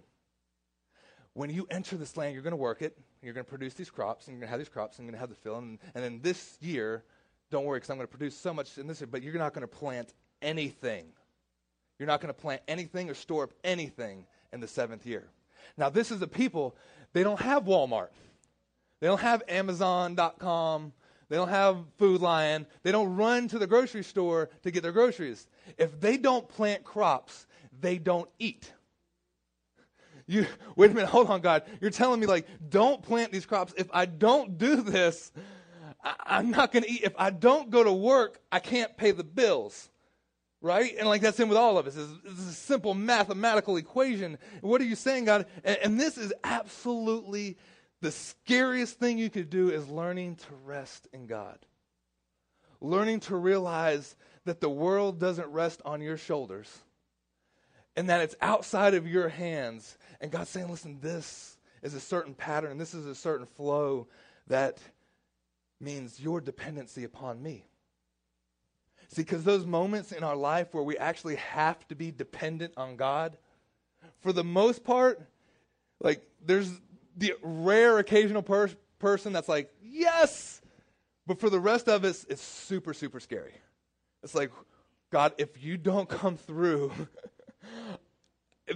When 1.34 1.50
you 1.50 1.66
enter 1.70 1.96
this 1.96 2.16
land, 2.16 2.32
you're 2.32 2.42
going 2.42 2.52
to 2.52 2.56
work 2.56 2.80
it, 2.80 2.96
you're 3.22 3.34
going 3.34 3.44
to 3.44 3.50
produce 3.50 3.74
these 3.74 3.90
crops, 3.90 4.26
and 4.26 4.34
you're 4.34 4.40
going 4.40 4.48
to 4.48 4.50
have 4.50 4.60
these 4.60 4.68
crops, 4.68 4.98
and 4.98 5.06
you're 5.06 5.12
going 5.12 5.18
to 5.18 5.20
have 5.20 5.30
the 5.30 5.34
fill. 5.34 5.58
And, 5.58 5.78
and 5.94 6.02
then 6.02 6.20
this 6.22 6.56
year, 6.60 7.02
don't 7.50 7.64
worry, 7.64 7.78
because 7.78 7.90
I'm 7.90 7.96
going 7.96 8.06
to 8.06 8.10
produce 8.10 8.36
so 8.36 8.54
much 8.54 8.78
in 8.78 8.86
this 8.86 9.00
year, 9.00 9.08
but 9.08 9.22
you're 9.22 9.34
not 9.34 9.52
going 9.52 9.62
to 9.62 9.68
plant 9.68 10.14
anything. 10.40 11.06
You're 11.98 12.06
not 12.06 12.20
going 12.20 12.32
to 12.32 12.40
plant 12.40 12.62
anything 12.68 13.10
or 13.10 13.14
store 13.14 13.44
up 13.44 13.52
anything 13.64 14.26
in 14.52 14.60
the 14.60 14.68
seventh 14.68 15.06
year. 15.06 15.24
Now, 15.76 15.90
this 15.90 16.10
is 16.10 16.22
a 16.22 16.26
people, 16.26 16.76
they 17.12 17.22
don't 17.22 17.40
have 17.40 17.64
Walmart. 17.64 18.08
They 19.00 19.08
don't 19.08 19.20
have 19.20 19.42
Amazon.com. 19.48 20.92
They 21.28 21.36
don't 21.36 21.48
have 21.48 21.78
Food 21.98 22.20
Lion. 22.20 22.66
They 22.82 22.92
don't 22.92 23.16
run 23.16 23.48
to 23.48 23.58
the 23.58 23.66
grocery 23.66 24.04
store 24.04 24.50
to 24.62 24.70
get 24.70 24.82
their 24.82 24.92
groceries. 24.92 25.46
If 25.78 26.00
they 26.00 26.16
don't 26.16 26.48
plant 26.48 26.84
crops, 26.84 27.46
they 27.80 27.98
don't 27.98 28.28
eat. 28.38 28.72
You 30.26 30.46
wait 30.76 30.90
a 30.90 30.94
minute, 30.94 31.08
hold 31.08 31.28
on, 31.28 31.40
God. 31.40 31.64
You're 31.80 31.90
telling 31.90 32.20
me 32.20 32.26
like, 32.26 32.46
don't 32.68 33.02
plant 33.02 33.32
these 33.32 33.46
crops. 33.46 33.74
If 33.76 33.88
I 33.92 34.06
don't 34.06 34.56
do 34.58 34.76
this, 34.76 35.32
I, 36.02 36.38
am 36.38 36.50
not 36.50 36.72
going 36.72 36.84
to 36.84 36.90
eat. 36.90 37.02
If 37.02 37.14
I 37.18 37.30
don't 37.30 37.70
go 37.70 37.84
to 37.84 37.92
work, 37.92 38.40
I 38.50 38.58
can't 38.58 38.96
pay 38.96 39.10
the 39.10 39.24
bills. 39.24 39.90
Right? 40.60 40.94
And 40.98 41.06
like 41.06 41.20
that's 41.20 41.38
in 41.40 41.48
with 41.48 41.58
all 41.58 41.76
of 41.76 41.86
us. 41.86 41.94
This 41.94 42.38
is 42.38 42.48
a 42.48 42.52
simple 42.52 42.94
mathematical 42.94 43.76
equation. 43.76 44.38
What 44.62 44.80
are 44.80 44.84
you 44.84 44.96
saying, 44.96 45.26
God? 45.26 45.46
And, 45.62 45.78
and 45.82 46.00
this 46.00 46.16
is 46.16 46.32
absolutely 46.42 47.58
the 48.00 48.10
scariest 48.10 48.98
thing 48.98 49.18
you 49.18 49.28
could 49.28 49.50
do 49.50 49.70
is 49.70 49.86
learning 49.88 50.36
to 50.36 50.54
rest 50.64 51.06
in 51.12 51.26
God. 51.26 51.58
Learning 52.80 53.20
to 53.20 53.36
realize 53.36 54.16
that 54.46 54.62
the 54.62 54.70
world 54.70 55.20
doesn't 55.20 55.48
rest 55.48 55.82
on 55.84 56.00
your 56.00 56.16
shoulders 56.16 56.70
and 57.96 58.08
that 58.10 58.20
it's 58.20 58.34
outside 58.40 58.94
of 58.94 59.06
your 59.06 59.28
hands. 59.28 59.96
And 60.20 60.30
God's 60.30 60.50
saying, 60.50 60.70
listen, 60.70 60.98
this 61.00 61.56
is 61.82 61.94
a 61.94 62.00
certain 62.00 62.34
pattern, 62.34 62.78
this 62.78 62.94
is 62.94 63.06
a 63.06 63.14
certain 63.14 63.46
flow 63.46 64.08
that 64.46 64.78
means 65.80 66.20
your 66.20 66.40
dependency 66.40 67.04
upon 67.04 67.42
me. 67.42 67.66
See, 69.08 69.22
because 69.22 69.44
those 69.44 69.66
moments 69.66 70.12
in 70.12 70.24
our 70.24 70.36
life 70.36 70.72
where 70.72 70.82
we 70.82 70.96
actually 70.96 71.36
have 71.36 71.86
to 71.88 71.94
be 71.94 72.10
dependent 72.10 72.74
on 72.76 72.96
God, 72.96 73.36
for 74.20 74.32
the 74.32 74.44
most 74.44 74.82
part, 74.82 75.20
like 76.00 76.26
there's 76.44 76.70
the 77.16 77.34
rare 77.42 77.98
occasional 77.98 78.42
per- 78.42 78.70
person 78.98 79.32
that's 79.32 79.48
like, 79.48 79.70
yes, 79.82 80.60
but 81.26 81.38
for 81.38 81.50
the 81.50 81.60
rest 81.60 81.88
of 81.88 82.04
us, 82.04 82.26
it's 82.28 82.42
super, 82.42 82.92
super 82.92 83.20
scary. 83.20 83.54
It's 84.22 84.34
like, 84.34 84.50
God, 85.10 85.32
if 85.38 85.62
you 85.62 85.76
don't 85.76 86.08
come 86.08 86.36
through, 86.36 86.92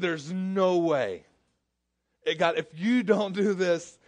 there's 0.01 0.33
no 0.33 0.79
way. 0.79 1.25
God, 2.39 2.59
if 2.59 2.67
you 2.77 3.03
don't 3.03 3.35
do 3.35 3.55
this, 3.55 3.99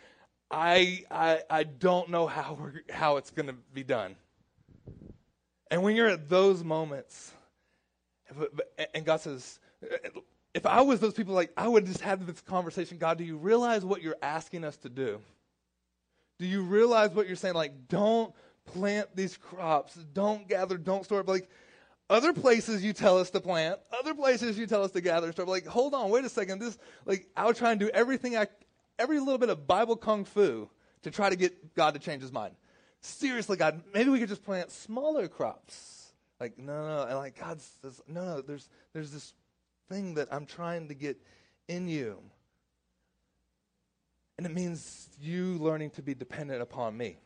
I, 0.51 1.05
I, 1.11 1.41
I 1.49 1.63
don't 1.65 2.11
know 2.11 2.27
how, 2.27 2.59
we're, 2.61 2.83
how 2.91 3.17
it's 3.17 3.31
going 3.31 3.47
to 3.47 3.55
be 3.73 3.83
done. 3.83 4.17
And 5.71 5.83
when 5.83 5.95
you're 5.95 6.09
at 6.09 6.29
those 6.29 6.65
moments, 6.65 7.33
and 8.95 9.05
God 9.05 9.21
says, 9.21 9.59
if 10.53 10.67
I 10.67 10.81
was 10.81 11.01
those 11.01 11.15
people, 11.15 11.35
like 11.35 11.53
I 11.57 11.69
would 11.69 11.87
just 11.87 12.01
have 12.01 12.27
this 12.27 12.41
conversation. 12.41 12.99
God, 12.99 13.19
do 13.19 13.25
you 13.25 13.37
realize 13.37 13.85
what 13.85 14.03
you're 14.03 14.17
asking 14.21 14.65
us 14.65 14.77
to 14.79 14.89
do? 14.89 15.21
Do 16.39 16.47
you 16.47 16.63
realize 16.63 17.11
what 17.11 17.27
you're 17.27 17.37
saying? 17.37 17.55
Like, 17.55 17.89
don't 17.89 18.35
plant 18.65 19.15
these 19.15 19.37
crops, 19.37 19.95
don't 20.13 20.49
gather, 20.49 20.77
don't 20.77 21.05
store. 21.05 21.23
Like, 21.23 21.49
other 22.11 22.33
places 22.33 22.85
you 22.85 22.93
tell 22.93 23.19
us 23.19 23.31
to 23.31 23.41
plant, 23.41 23.79
other 23.99 24.15
places 24.15 24.59
you 24.59 24.67
tell 24.67 24.83
us 24.83 24.91
to 24.91 25.01
gather 25.01 25.31
stuff. 25.31 25.49
Like, 25.49 25.65
hold 25.65 25.95
on, 25.95 26.11
wait 26.11 26.25
a 26.25 26.29
second. 26.29 26.59
This, 26.59 26.77
like, 27.07 27.29
I'll 27.37 27.55
try 27.55 27.71
and 27.71 27.79
do 27.79 27.89
everything 27.89 28.37
I, 28.37 28.49
every 28.99 29.21
little 29.21 29.39
bit 29.39 29.49
of 29.49 29.67
Bible 29.67 29.97
kung 29.97 30.25
fu 30.25 30.69
to 31.03 31.11
try 31.11 31.31
to 31.31 31.37
get 31.37 31.75
God 31.75 31.95
to 31.95 32.01
change 32.01 32.21
His 32.21 32.33
mind. 32.33 32.57
Seriously, 33.01 33.57
God, 33.57 33.81
maybe 33.95 34.11
we 34.11 34.19
could 34.19 34.29
just 34.29 34.45
plant 34.45 34.71
smaller 34.71 35.29
crops. 35.29 36.13
Like, 36.41 36.59
no, 36.59 36.87
no, 36.87 37.03
and 37.05 37.17
like 37.17 37.39
God 37.39 37.61
says, 37.83 38.03
no, 38.09 38.25
no. 38.25 38.41
There's, 38.41 38.69
there's 38.93 39.13
this 39.13 39.33
thing 39.89 40.15
that 40.15 40.29
I'm 40.33 40.47
trying 40.47 40.89
to 40.89 40.95
get 40.95 41.17
in 41.69 41.87
you, 41.87 42.19
and 44.37 44.47
it 44.47 44.53
means 44.53 45.09
you 45.21 45.59
learning 45.59 45.91
to 45.91 46.03
be 46.03 46.15
dependent 46.15 46.61
upon 46.61 46.97
me. 46.97 47.19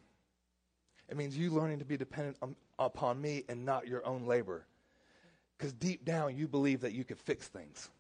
It 1.09 1.17
means 1.17 1.37
you 1.39 1.51
learning 1.51 1.79
to 1.79 1.85
be 1.85 1.97
dependent 1.97 2.37
on, 2.43 2.57
upon 2.79 3.21
me 3.21 3.45
and 3.49 3.65
not 3.65 3.87
your 3.87 4.07
own 4.07 4.27
labor. 4.27 4.67
Because 5.57 5.73
deep 5.73 6.05
down, 6.05 6.37
you 6.37 6.49
believe 6.49 6.81
that 6.81 6.93
you 6.93 7.05
could 7.05 7.19
fix 7.19 7.49
things. 7.49 7.91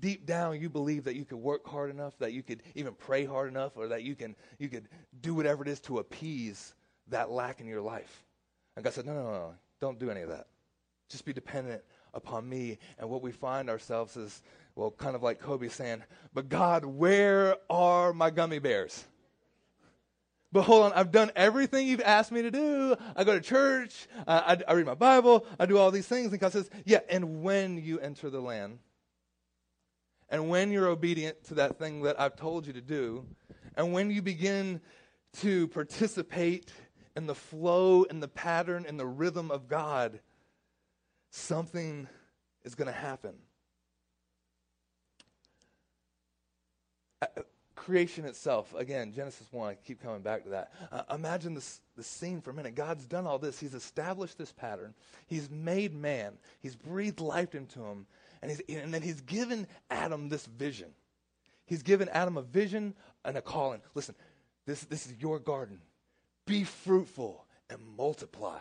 deep 0.00 0.26
down 0.26 0.60
you 0.60 0.68
believe 0.68 1.04
that 1.04 1.14
you 1.14 1.24
could 1.24 1.38
work 1.38 1.66
hard 1.66 1.90
enough, 1.90 2.18
that 2.18 2.32
you 2.32 2.42
could 2.42 2.62
even 2.74 2.94
pray 2.94 3.24
hard 3.24 3.48
enough, 3.48 3.76
or 3.76 3.86
that 3.88 4.02
you 4.02 4.14
can 4.16 4.34
you 4.58 4.68
could 4.68 4.88
do 5.20 5.34
whatever 5.34 5.62
it 5.62 5.68
is 5.68 5.80
to 5.80 5.98
appease 5.98 6.74
that 7.08 7.30
lack 7.30 7.60
in 7.60 7.66
your 7.66 7.80
life. 7.82 8.24
And 8.76 8.84
God 8.84 8.92
said, 8.94 9.06
No, 9.06 9.14
no, 9.14 9.22
no, 9.22 9.30
no. 9.32 9.54
don't 9.80 9.98
do 9.98 10.10
any 10.10 10.22
of 10.22 10.28
that. 10.30 10.46
Just 11.08 11.24
be 11.24 11.32
dependent 11.32 11.82
upon 12.14 12.48
me. 12.48 12.78
And 12.98 13.08
what 13.08 13.22
we 13.22 13.30
find 13.30 13.68
ourselves 13.70 14.16
is, 14.16 14.42
well, 14.74 14.90
kind 14.90 15.14
of 15.14 15.22
like 15.22 15.38
Kobe 15.38 15.68
saying, 15.68 16.02
But 16.32 16.48
God, 16.48 16.84
where 16.84 17.56
are 17.70 18.12
my 18.12 18.30
gummy 18.30 18.58
bears? 18.58 19.04
But 20.54 20.62
hold 20.62 20.84
on, 20.84 20.92
I've 20.92 21.10
done 21.10 21.32
everything 21.34 21.88
you've 21.88 22.00
asked 22.00 22.30
me 22.30 22.42
to 22.42 22.50
do. 22.52 22.94
I 23.16 23.24
go 23.24 23.34
to 23.34 23.40
church, 23.40 24.06
uh, 24.24 24.56
I, 24.56 24.70
I 24.70 24.74
read 24.74 24.86
my 24.86 24.94
Bible, 24.94 25.44
I 25.58 25.66
do 25.66 25.78
all 25.78 25.90
these 25.90 26.06
things. 26.06 26.30
And 26.30 26.40
God 26.40 26.52
says, 26.52 26.70
Yeah, 26.84 27.00
and 27.08 27.42
when 27.42 27.76
you 27.76 27.98
enter 27.98 28.30
the 28.30 28.40
land, 28.40 28.78
and 30.28 30.48
when 30.48 30.70
you're 30.70 30.86
obedient 30.86 31.42
to 31.46 31.54
that 31.54 31.80
thing 31.80 32.02
that 32.02 32.20
I've 32.20 32.36
told 32.36 32.68
you 32.68 32.72
to 32.72 32.80
do, 32.80 33.26
and 33.76 33.92
when 33.92 34.12
you 34.12 34.22
begin 34.22 34.80
to 35.40 35.66
participate 35.68 36.70
in 37.16 37.26
the 37.26 37.34
flow 37.34 38.06
and 38.08 38.22
the 38.22 38.28
pattern 38.28 38.86
and 38.86 38.98
the 38.98 39.06
rhythm 39.06 39.50
of 39.50 39.66
God, 39.66 40.20
something 41.30 42.06
is 42.62 42.76
going 42.76 42.86
to 42.86 42.92
happen. 42.92 43.34
Creation 47.84 48.24
itself, 48.24 48.74
again, 48.74 49.12
Genesis 49.12 49.46
1, 49.50 49.68
I 49.68 49.74
keep 49.74 50.02
coming 50.02 50.22
back 50.22 50.44
to 50.44 50.50
that. 50.50 50.72
Uh, 50.90 51.02
imagine 51.14 51.52
this, 51.52 51.80
this 51.98 52.06
scene 52.06 52.40
for 52.40 52.50
a 52.50 52.54
minute. 52.54 52.74
God's 52.74 53.04
done 53.04 53.26
all 53.26 53.38
this. 53.38 53.60
He's 53.60 53.74
established 53.74 54.38
this 54.38 54.52
pattern. 54.52 54.94
He's 55.26 55.50
made 55.50 55.94
man. 55.94 56.38
He's 56.62 56.74
breathed 56.74 57.20
life 57.20 57.54
into 57.54 57.80
him. 57.80 58.06
And, 58.40 58.50
he's, 58.50 58.62
and 58.74 58.94
then 58.94 59.02
he's 59.02 59.20
given 59.20 59.66
Adam 59.90 60.30
this 60.30 60.46
vision. 60.46 60.88
He's 61.66 61.82
given 61.82 62.08
Adam 62.08 62.38
a 62.38 62.42
vision 62.42 62.94
and 63.22 63.36
a 63.36 63.42
calling. 63.42 63.82
Listen, 63.94 64.14
this, 64.64 64.84
this 64.84 65.06
is 65.06 65.12
your 65.20 65.38
garden. 65.38 65.78
Be 66.46 66.64
fruitful 66.64 67.44
and 67.68 67.78
multiply. 67.98 68.60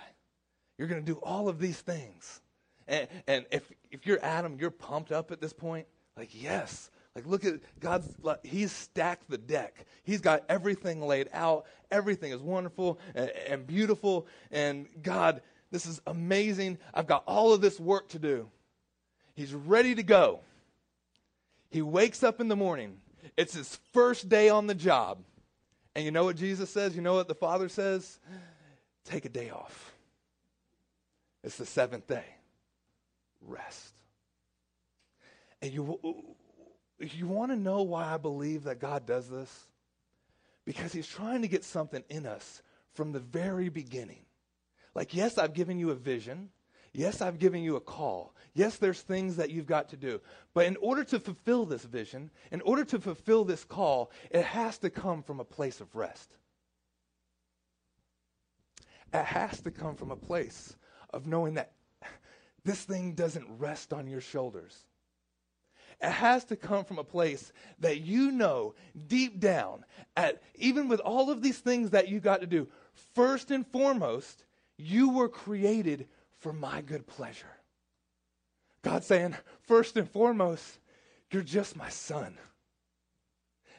You're 0.77 0.89
going 0.89 1.03
to 1.03 1.13
do 1.13 1.19
all 1.23 1.47
of 1.47 1.59
these 1.59 1.79
things. 1.79 2.41
And, 2.89 3.07
and 3.25 3.45
if, 3.51 3.71
if 3.89 4.05
you're 4.05 4.23
Adam, 4.23 4.57
you're 4.59 4.69
pumped 4.69 5.13
up 5.13 5.31
at 5.31 5.39
this 5.39 5.53
point. 5.53 5.87
Like, 6.17 6.29
yes. 6.33 6.89
Like, 7.15 7.27
look 7.27 7.45
at 7.45 7.55
God's, 7.79 8.07
He's 8.43 8.71
stacked 8.71 9.29
the 9.29 9.37
deck. 9.37 9.85
He's 10.03 10.21
got 10.21 10.43
everything 10.49 11.01
laid 11.01 11.29
out. 11.31 11.65
Everything 11.91 12.31
is 12.31 12.41
wonderful 12.41 12.99
and, 13.13 13.29
and 13.47 13.67
beautiful. 13.67 14.27
And 14.51 14.87
God, 15.01 15.41
this 15.71 15.85
is 15.85 16.01
amazing. 16.07 16.79
I've 16.93 17.07
got 17.07 17.23
all 17.27 17.53
of 17.53 17.61
this 17.61 17.79
work 17.79 18.09
to 18.09 18.19
do. 18.19 18.49
He's 19.35 19.53
ready 19.53 19.95
to 19.95 20.03
go. 20.03 20.39
He 21.69 21.81
wakes 21.81 22.23
up 22.23 22.39
in 22.39 22.47
the 22.47 22.55
morning. 22.55 22.97
It's 23.37 23.53
his 23.53 23.79
first 23.93 24.29
day 24.29 24.49
on 24.49 24.67
the 24.67 24.75
job. 24.75 25.19
And 25.95 26.05
you 26.05 26.11
know 26.11 26.23
what 26.23 26.35
Jesus 26.35 26.69
says? 26.69 26.95
You 26.95 27.01
know 27.01 27.13
what 27.13 27.27
the 27.27 27.35
Father 27.35 27.69
says? 27.69 28.19
Take 29.05 29.25
a 29.25 29.29
day 29.29 29.49
off. 29.49 29.93
It's 31.43 31.57
the 31.57 31.65
seventh 31.65 32.07
day. 32.07 32.25
Rest. 33.41 33.93
And 35.61 35.73
you, 35.73 35.99
you 36.99 37.27
want 37.27 37.51
to 37.51 37.57
know 37.57 37.81
why 37.81 38.13
I 38.13 38.17
believe 38.17 38.63
that 38.63 38.79
God 38.79 39.05
does 39.05 39.29
this? 39.29 39.67
Because 40.65 40.93
He's 40.93 41.07
trying 41.07 41.41
to 41.41 41.47
get 41.47 41.63
something 41.63 42.03
in 42.09 42.25
us 42.25 42.61
from 42.93 43.11
the 43.11 43.19
very 43.19 43.69
beginning. 43.69 44.25
Like, 44.95 45.13
yes, 45.13 45.37
I've 45.37 45.53
given 45.53 45.79
you 45.79 45.91
a 45.91 45.95
vision. 45.95 46.49
Yes, 46.93 47.21
I've 47.21 47.39
given 47.39 47.63
you 47.63 47.75
a 47.75 47.81
call. 47.81 48.35
Yes, 48.53 48.77
there's 48.77 49.01
things 49.01 49.37
that 49.37 49.49
you've 49.49 49.65
got 49.65 49.89
to 49.89 49.97
do. 49.97 50.21
But 50.53 50.67
in 50.67 50.77
order 50.77 51.03
to 51.05 51.19
fulfill 51.19 51.65
this 51.65 51.83
vision, 51.83 52.29
in 52.51 52.61
order 52.61 52.85
to 52.85 52.99
fulfill 52.99 53.45
this 53.45 53.63
call, 53.63 54.11
it 54.29 54.45
has 54.45 54.77
to 54.79 54.91
come 54.91 55.23
from 55.23 55.39
a 55.39 55.45
place 55.45 55.81
of 55.81 55.95
rest. 55.95 56.37
It 59.11 59.25
has 59.25 59.59
to 59.61 59.71
come 59.71 59.95
from 59.95 60.11
a 60.11 60.15
place 60.15 60.75
of 61.11 61.25
knowing 61.25 61.55
that 61.55 61.71
this 62.63 62.83
thing 62.83 63.13
doesn't 63.13 63.47
rest 63.57 63.91
on 63.91 64.07
your 64.07 64.21
shoulders. 64.21 64.85
It 66.01 66.09
has 66.11 66.45
to 66.45 66.55
come 66.55 66.85
from 66.85 66.99
a 66.99 67.03
place 67.03 67.51
that 67.79 68.01
you 68.01 68.31
know 68.31 68.75
deep 69.07 69.39
down, 69.39 69.85
at 70.15 70.41
even 70.55 70.87
with 70.87 70.99
all 70.99 71.29
of 71.29 71.41
these 71.41 71.59
things 71.59 71.91
that 71.91 72.09
you 72.09 72.19
got 72.19 72.41
to 72.41 72.47
do, 72.47 72.67
first 73.15 73.51
and 73.51 73.65
foremost, 73.67 74.45
you 74.77 75.09
were 75.09 75.29
created 75.29 76.07
for 76.39 76.53
my 76.53 76.81
good 76.81 77.07
pleasure. 77.07 77.45
God 78.81 79.03
saying, 79.03 79.35
first 79.61 79.95
and 79.95 80.09
foremost, 80.09 80.79
you're 81.31 81.41
just 81.41 81.75
my 81.75 81.89
son. 81.89 82.37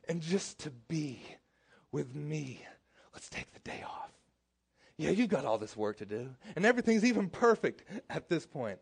And 0.09 0.20
just 0.20 0.59
to 0.61 0.70
be 0.70 1.20
with 1.92 2.14
me, 2.14 2.61
let's 3.12 3.29
take 3.29 3.53
the 3.53 3.61
day 3.61 3.83
off. 3.87 4.11
Yeah, 4.96 5.11
you 5.11 5.27
got 5.27 5.44
all 5.44 5.59
this 5.59 5.77
work 5.77 5.98
to 5.98 6.07
do, 6.07 6.31
and 6.57 6.64
everything's 6.64 7.05
even 7.05 7.29
perfect 7.29 7.85
at 8.09 8.29
this 8.29 8.46
point. 8.46 8.79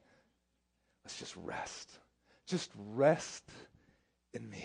Let's 1.05 1.19
just 1.19 1.35
rest. 1.37 1.99
Just 2.47 2.71
rest 2.77 3.45
in 4.35 4.49
me. 4.49 4.65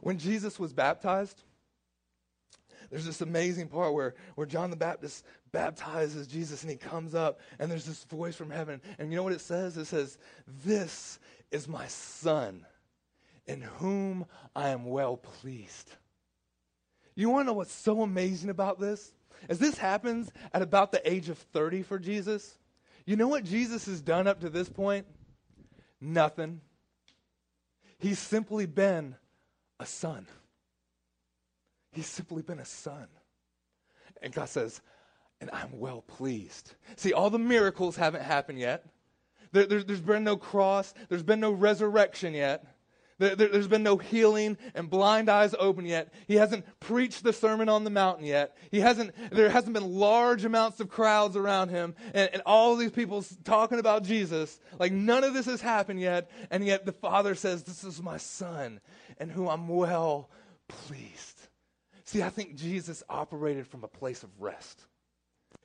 When 0.00 0.18
Jesus 0.18 0.58
was 0.58 0.72
baptized, 0.72 1.42
there's 2.90 3.06
this 3.06 3.20
amazing 3.20 3.68
part 3.68 3.94
where, 3.94 4.14
where 4.34 4.46
John 4.46 4.70
the 4.70 4.76
Baptist 4.76 5.24
baptizes 5.52 6.26
Jesus 6.26 6.62
and 6.62 6.70
he 6.70 6.76
comes 6.76 7.14
up 7.14 7.40
and 7.58 7.70
there's 7.70 7.86
this 7.86 8.04
voice 8.04 8.36
from 8.36 8.50
heaven. 8.50 8.80
And 8.98 9.10
you 9.10 9.16
know 9.16 9.22
what 9.22 9.32
it 9.32 9.40
says? 9.40 9.76
It 9.76 9.86
says, 9.86 10.18
This 10.64 11.18
is 11.50 11.68
my 11.68 11.86
son 11.86 12.66
in 13.46 13.62
whom 13.62 14.26
I 14.54 14.70
am 14.70 14.86
well 14.86 15.16
pleased. 15.16 15.90
You 17.14 17.30
want 17.30 17.44
to 17.44 17.46
know 17.46 17.52
what's 17.54 17.72
so 17.72 18.02
amazing 18.02 18.50
about 18.50 18.80
this? 18.80 19.12
As 19.48 19.58
this 19.58 19.76
happens 19.76 20.30
at 20.52 20.62
about 20.62 20.90
the 20.90 21.08
age 21.10 21.28
of 21.28 21.38
30 21.38 21.82
for 21.82 21.98
Jesus, 21.98 22.58
you 23.06 23.16
know 23.16 23.28
what 23.28 23.44
Jesus 23.44 23.86
has 23.86 24.00
done 24.00 24.26
up 24.26 24.40
to 24.40 24.48
this 24.48 24.68
point? 24.68 25.06
Nothing. 26.04 26.60
He's 27.98 28.18
simply 28.18 28.66
been 28.66 29.16
a 29.80 29.86
son. 29.86 30.26
He's 31.92 32.06
simply 32.06 32.42
been 32.42 32.58
a 32.58 32.64
son. 32.66 33.06
And 34.20 34.30
God 34.30 34.50
says, 34.50 34.82
and 35.40 35.48
I'm 35.50 35.78
well 35.78 36.02
pleased. 36.02 36.74
See, 36.96 37.14
all 37.14 37.30
the 37.30 37.38
miracles 37.38 37.96
haven't 37.96 38.22
happened 38.22 38.58
yet. 38.58 38.84
There, 39.52 39.64
there, 39.64 39.78
has 39.78 40.00
been 40.02 40.24
no 40.24 40.36
cross, 40.36 40.92
there's 41.08 41.22
been 41.22 41.40
no 41.40 41.52
resurrection 41.52 42.34
yet. 42.34 42.66
There, 43.18 43.36
there, 43.36 43.48
has 43.52 43.68
been 43.68 43.84
no 43.84 43.96
healing 43.96 44.58
and 44.74 44.90
blind 44.90 45.28
eyes 45.28 45.54
open 45.58 45.86
yet. 45.86 46.12
He 46.26 46.34
hasn't 46.34 46.64
preached 46.80 47.22
the 47.22 47.32
Sermon 47.32 47.68
on 47.68 47.84
the 47.84 47.90
Mountain 47.90 48.24
yet. 48.24 48.56
He 48.72 48.80
hasn't, 48.80 49.14
there 49.30 49.50
hasn't 49.50 49.74
been 49.74 49.94
large 49.94 50.44
amounts 50.44 50.80
of 50.80 50.88
crowds 50.88 51.36
around 51.36 51.68
him 51.68 51.94
and, 52.12 52.28
and 52.32 52.42
all 52.44 52.74
these 52.74 52.90
people 52.90 53.24
talking 53.44 53.78
about 53.78 54.02
Jesus. 54.02 54.58
Like 54.78 54.92
none 54.92 55.22
of 55.22 55.32
this 55.32 55.46
has 55.46 55.60
happened 55.60 56.00
yet. 56.00 56.28
And 56.50 56.64
yet 56.64 56.86
the 56.86 56.92
Father 56.92 57.36
says, 57.36 57.62
This 57.62 57.84
is 57.84 58.02
my 58.02 58.16
Son 58.16 58.80
and 59.18 59.30
who 59.30 59.48
I'm 59.48 59.68
well 59.68 60.28
pleased. 60.66 61.48
See, 62.04 62.22
I 62.22 62.30
think 62.30 62.56
Jesus 62.56 63.02
operated 63.08 63.66
from 63.66 63.84
a 63.84 63.88
place 63.88 64.24
of 64.24 64.30
rest. 64.40 64.86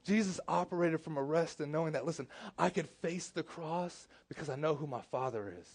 Jesus 0.05 0.39
operated 0.47 1.01
from 1.01 1.17
a 1.17 1.23
rest 1.23 1.59
and 1.59 1.71
knowing 1.71 1.93
that, 1.93 2.05
listen, 2.05 2.27
I 2.57 2.69
could 2.69 2.87
face 3.01 3.27
the 3.27 3.43
cross 3.43 4.07
because 4.27 4.49
I 4.49 4.55
know 4.55 4.75
who 4.75 4.87
my 4.87 5.01
Father 5.01 5.53
is. 5.59 5.67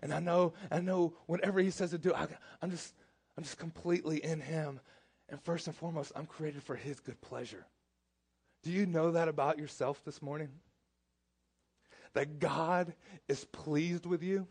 And 0.00 0.12
I 0.12 0.20
know, 0.20 0.54
I 0.70 0.80
know 0.80 1.14
whatever 1.26 1.60
he 1.60 1.70
says 1.70 1.90
to 1.90 1.98
do, 1.98 2.14
I, 2.14 2.26
I'm 2.62 2.70
just, 2.70 2.94
I'm 3.36 3.44
just 3.44 3.58
completely 3.58 4.24
in 4.24 4.40
him. 4.40 4.80
And 5.28 5.40
first 5.42 5.66
and 5.66 5.76
foremost, 5.76 6.12
I'm 6.14 6.26
created 6.26 6.62
for 6.62 6.76
his 6.76 7.00
good 7.00 7.20
pleasure. 7.20 7.66
Do 8.62 8.70
you 8.70 8.86
know 8.86 9.12
that 9.12 9.28
about 9.28 9.58
yourself 9.58 10.04
this 10.04 10.22
morning? 10.22 10.48
That 12.14 12.38
God 12.38 12.92
is 13.28 13.44
pleased 13.46 14.06
with 14.06 14.22
you? 14.22 14.46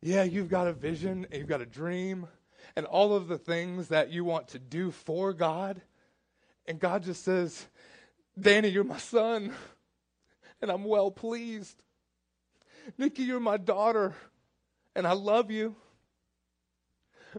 Yeah, 0.00 0.22
you've 0.22 0.48
got 0.48 0.68
a 0.68 0.72
vision, 0.72 1.26
and 1.30 1.40
you've 1.40 1.48
got 1.48 1.60
a 1.60 1.66
dream, 1.66 2.28
and 2.76 2.86
all 2.86 3.14
of 3.14 3.26
the 3.26 3.38
things 3.38 3.88
that 3.88 4.12
you 4.12 4.24
want 4.24 4.48
to 4.48 4.58
do 4.58 4.92
for 4.92 5.32
God. 5.32 5.80
And 6.66 6.78
God 6.78 7.02
just 7.02 7.24
says, 7.24 7.66
Danny, 8.38 8.68
you're 8.68 8.84
my 8.84 8.98
son, 8.98 9.52
and 10.60 10.70
I'm 10.70 10.84
well 10.84 11.10
pleased. 11.10 11.82
Nikki, 12.96 13.24
you're 13.24 13.40
my 13.40 13.56
daughter, 13.56 14.14
and 14.94 15.06
I 15.06 15.12
love 15.12 15.50
you. 15.50 15.76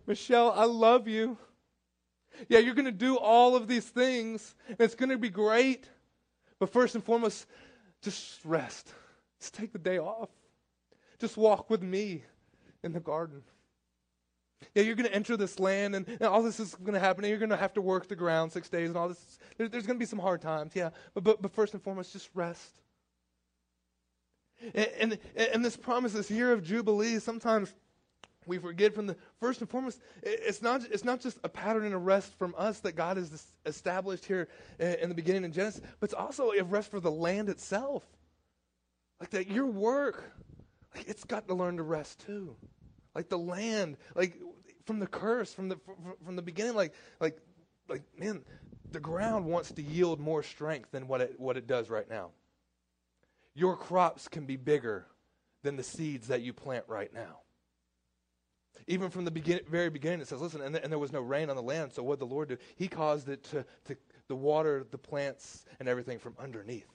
Michelle, 0.05 0.51
I 0.51 0.65
love 0.65 1.07
you. 1.07 1.37
Yeah, 2.47 2.59
you're 2.59 2.75
going 2.75 2.85
to 2.85 2.91
do 2.91 3.17
all 3.17 3.55
of 3.55 3.67
these 3.67 3.85
things, 3.85 4.55
and 4.67 4.77
it's 4.79 4.95
going 4.95 5.09
to 5.09 5.17
be 5.17 5.29
great. 5.29 5.89
But 6.59 6.71
first 6.71 6.95
and 6.95 7.03
foremost, 7.03 7.47
just 8.01 8.39
rest. 8.45 8.93
Just 9.39 9.53
take 9.53 9.73
the 9.73 9.79
day 9.79 9.97
off. 9.97 10.29
Just 11.19 11.37
walk 11.37 11.69
with 11.69 11.81
me 11.81 12.23
in 12.83 12.93
the 12.93 12.99
garden. 12.99 13.41
Yeah, 14.75 14.83
you're 14.83 14.95
going 14.95 15.07
to 15.07 15.15
enter 15.15 15.35
this 15.37 15.59
land, 15.59 15.95
and, 15.95 16.07
and 16.07 16.23
all 16.23 16.43
this 16.43 16.59
is 16.59 16.75
going 16.75 16.93
to 16.93 16.99
happen. 16.99 17.23
And 17.23 17.29
you're 17.29 17.39
going 17.39 17.49
to 17.49 17.57
have 17.57 17.73
to 17.73 17.81
work 17.81 18.07
the 18.07 18.15
ground 18.15 18.51
six 18.51 18.69
days, 18.69 18.89
and 18.89 18.97
all 18.97 19.09
this. 19.09 19.39
There, 19.57 19.67
there's 19.67 19.85
going 19.85 19.97
to 19.97 19.99
be 19.99 20.05
some 20.05 20.19
hard 20.19 20.41
times, 20.41 20.73
yeah. 20.75 20.89
But, 21.13 21.23
but, 21.23 21.41
but 21.41 21.53
first 21.53 21.73
and 21.73 21.81
foremost, 21.81 22.13
just 22.13 22.29
rest. 22.33 22.79
And, 24.73 24.87
and, 24.99 25.17
and 25.53 25.65
this 25.65 25.77
promise, 25.77 26.13
this 26.13 26.29
year 26.29 26.51
of 26.51 26.63
Jubilee, 26.63 27.19
sometimes 27.19 27.73
we 28.45 28.57
forget 28.57 28.93
from 28.93 29.07
the 29.07 29.15
first 29.39 29.61
and 29.61 29.69
foremost, 29.69 30.01
it's 30.23 30.61
not, 30.61 30.81
it's 30.91 31.05
not 31.05 31.21
just 31.21 31.37
a 31.43 31.49
pattern 31.49 31.85
and 31.85 31.93
a 31.93 31.97
rest 31.97 32.33
from 32.37 32.55
us 32.57 32.79
that 32.79 32.93
God 32.93 33.17
has 33.17 33.47
established 33.65 34.25
here 34.25 34.47
in 34.79 35.09
the 35.09 35.15
beginning 35.15 35.43
in 35.43 35.51
Genesis, 35.51 35.81
but 35.99 36.05
it's 36.09 36.13
also 36.13 36.51
a 36.51 36.63
rest 36.63 36.89
for 36.91 36.99
the 36.99 37.11
land 37.11 37.49
itself. 37.49 38.03
Like 39.19 39.29
that, 39.31 39.49
your 39.49 39.65
work, 39.65 40.31
like 40.95 41.07
it's 41.07 41.23
got 41.23 41.47
to 41.47 41.53
learn 41.53 41.77
to 41.77 41.83
rest 41.83 42.25
too. 42.25 42.55
Like 43.13 43.29
the 43.29 43.37
land, 43.37 43.97
like 44.15 44.39
from 44.85 44.99
the 44.99 45.07
curse, 45.07 45.53
from 45.53 45.69
the 45.69 45.77
from, 45.85 45.95
from 46.25 46.35
the 46.35 46.41
beginning, 46.41 46.75
like 46.75 46.93
like 47.19 47.37
like 47.89 48.03
man, 48.17 48.43
the 48.91 48.99
ground 48.99 49.45
wants 49.45 49.71
to 49.73 49.81
yield 49.81 50.19
more 50.19 50.41
strength 50.41 50.91
than 50.91 51.07
what 51.07 51.21
it 51.21 51.39
what 51.39 51.57
it 51.57 51.67
does 51.67 51.89
right 51.89 52.09
now. 52.09 52.29
Your 53.59 53.75
crops 53.75 54.29
can 54.29 54.45
be 54.45 54.55
bigger 54.55 55.05
than 55.63 55.75
the 55.75 55.83
seeds 55.83 56.29
that 56.29 56.41
you 56.41 56.53
plant 56.53 56.85
right 56.87 57.13
now. 57.13 57.39
Even 58.87 59.09
from 59.09 59.25
the 59.25 59.31
begin- 59.31 59.65
very 59.69 59.89
beginning, 59.89 60.21
it 60.21 60.29
says, 60.29 60.39
listen, 60.39 60.61
and, 60.61 60.73
th- 60.73 60.81
and 60.81 60.89
there 60.89 60.97
was 60.97 61.11
no 61.11 61.19
rain 61.19 61.49
on 61.49 61.57
the 61.57 61.61
land, 61.61 61.91
so 61.91 62.01
what 62.01 62.19
did 62.19 62.29
the 62.29 62.33
Lord 62.33 62.47
do? 62.47 62.57
He 62.77 62.87
caused 62.87 63.27
it 63.27 63.43
to, 63.51 63.65
to 63.83 63.97
the 64.29 64.35
water, 64.35 64.87
the 64.89 64.97
plants, 64.97 65.65
and 65.77 65.89
everything 65.89 66.19
from 66.19 66.35
underneath. 66.39 66.87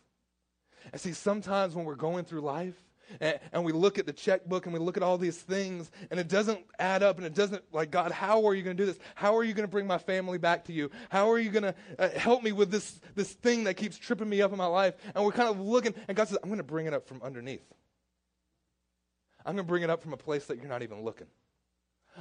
And 0.91 0.99
see, 0.99 1.13
sometimes 1.13 1.75
when 1.75 1.85
we're 1.85 1.97
going 1.97 2.25
through 2.25 2.41
life, 2.41 2.83
and, 3.21 3.39
and, 3.53 3.65
we 3.65 3.73
look 3.73 3.99
at 3.99 4.07
the 4.07 4.13
checkbook 4.13 4.67
and 4.67 4.73
we 4.73 4.79
look 4.79 4.97
at 4.97 5.03
all 5.03 5.19
these 5.19 5.39
things 5.39 5.91
and 6.11 6.19
it 6.19 6.29
doesn't 6.29 6.61
add 6.79 7.03
up 7.03 7.17
and 7.17 7.27
it 7.27 7.35
doesn't 7.35 7.63
like 7.73 7.91
god 7.91 8.13
how 8.13 8.47
are 8.47 8.55
you 8.55 8.63
going 8.63 8.77
to 8.77 8.83
do 8.83 8.87
this? 8.87 8.99
How 9.15 9.37
are 9.37 9.45
you 9.45 9.55
going 9.55 9.67
to 9.67 9.71
bring 9.71 9.87
my 9.87 9.99
family 9.99 10.39
back 10.39 10.65
to 10.65 10.73
you? 10.73 10.91
How 11.09 11.31
are 11.31 11.39
you 11.39 11.51
going 11.51 11.65
to 11.65 11.75
uh, 11.99 12.09
help 12.11 12.43
me 12.43 12.53
with 12.53 12.71
this 12.71 13.01
this 13.15 13.33
thing 13.33 13.65
that 13.65 13.75
keeps 13.75 13.99
tripping 13.99 14.29
me 14.29 14.43
up 14.43 14.53
in 14.53 14.59
my 14.59 14.67
life? 14.67 14.95
And 15.15 15.25
we're 15.25 15.33
kind 15.33 15.49
of 15.49 15.61
looking 15.61 15.95
and 16.09 16.17
god 16.17 16.29
says 16.29 16.39
i'm 16.43 16.49
going 16.49 16.59
to 16.59 16.65
bring 16.65 16.87
it 16.87 16.95
up 16.95 17.07
from 17.07 17.23
underneath. 17.23 17.65
I'm 19.47 19.57
going 19.57 19.67
to 19.67 19.69
bring 19.69 19.83
it 19.83 19.91
up 19.91 20.03
from 20.03 20.15
a 20.15 20.17
place 20.17 20.47
that 20.47 20.57
you're 20.57 20.69
not 20.69 20.83
even 20.83 21.03
looking. 21.03 21.27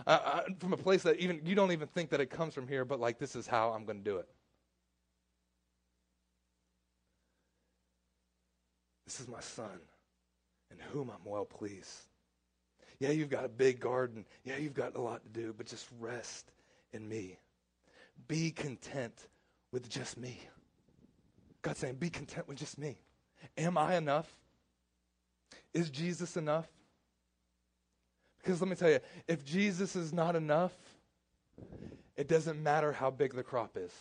Uh, 0.05 0.09
uh, 0.09 0.41
from 0.59 0.73
a 0.73 0.77
place 0.77 1.03
that 1.03 1.17
even 1.17 1.41
you 1.45 1.55
don't 1.55 1.71
even 1.71 1.87
think 1.87 2.09
that 2.09 2.19
it 2.19 2.31
comes 2.31 2.55
from 2.55 2.67
here 2.67 2.83
but 2.83 2.99
like 2.99 3.19
this 3.19 3.35
is 3.35 3.45
how 3.45 3.69
i'm 3.69 3.85
going 3.85 3.97
to 3.97 4.03
do 4.03 4.17
it. 4.17 4.27
This 9.05 9.19
is 9.19 9.27
my 9.27 9.41
son 9.41 9.79
in 10.73 10.79
whom 10.91 11.09
I'm 11.09 11.23
well 11.25 11.45
pleased. 11.45 12.07
Yeah, 12.99 13.09
you've 13.09 13.29
got 13.29 13.45
a 13.45 13.49
big 13.49 13.79
garden. 13.79 14.25
Yeah, 14.43 14.57
you've 14.57 14.73
got 14.73 14.95
a 14.95 15.01
lot 15.01 15.23
to 15.23 15.29
do, 15.29 15.53
but 15.55 15.65
just 15.65 15.87
rest 15.99 16.51
in 16.93 17.07
me. 17.07 17.37
Be 18.27 18.51
content 18.51 19.27
with 19.71 19.89
just 19.89 20.17
me. 20.17 20.39
God's 21.61 21.79
saying, 21.79 21.95
be 21.95 22.09
content 22.09 22.47
with 22.47 22.57
just 22.57 22.77
me. 22.77 22.97
Am 23.57 23.77
I 23.77 23.95
enough? 23.95 24.29
Is 25.73 25.89
Jesus 25.89 26.37
enough? 26.37 26.67
Because 28.37 28.61
let 28.61 28.69
me 28.69 28.75
tell 28.75 28.89
you, 28.89 28.99
if 29.27 29.43
Jesus 29.45 29.95
is 29.95 30.13
not 30.13 30.35
enough, 30.35 30.73
it 32.15 32.27
doesn't 32.27 32.61
matter 32.61 32.91
how 32.91 33.09
big 33.09 33.33
the 33.33 33.43
crop 33.43 33.77
is. 33.77 33.91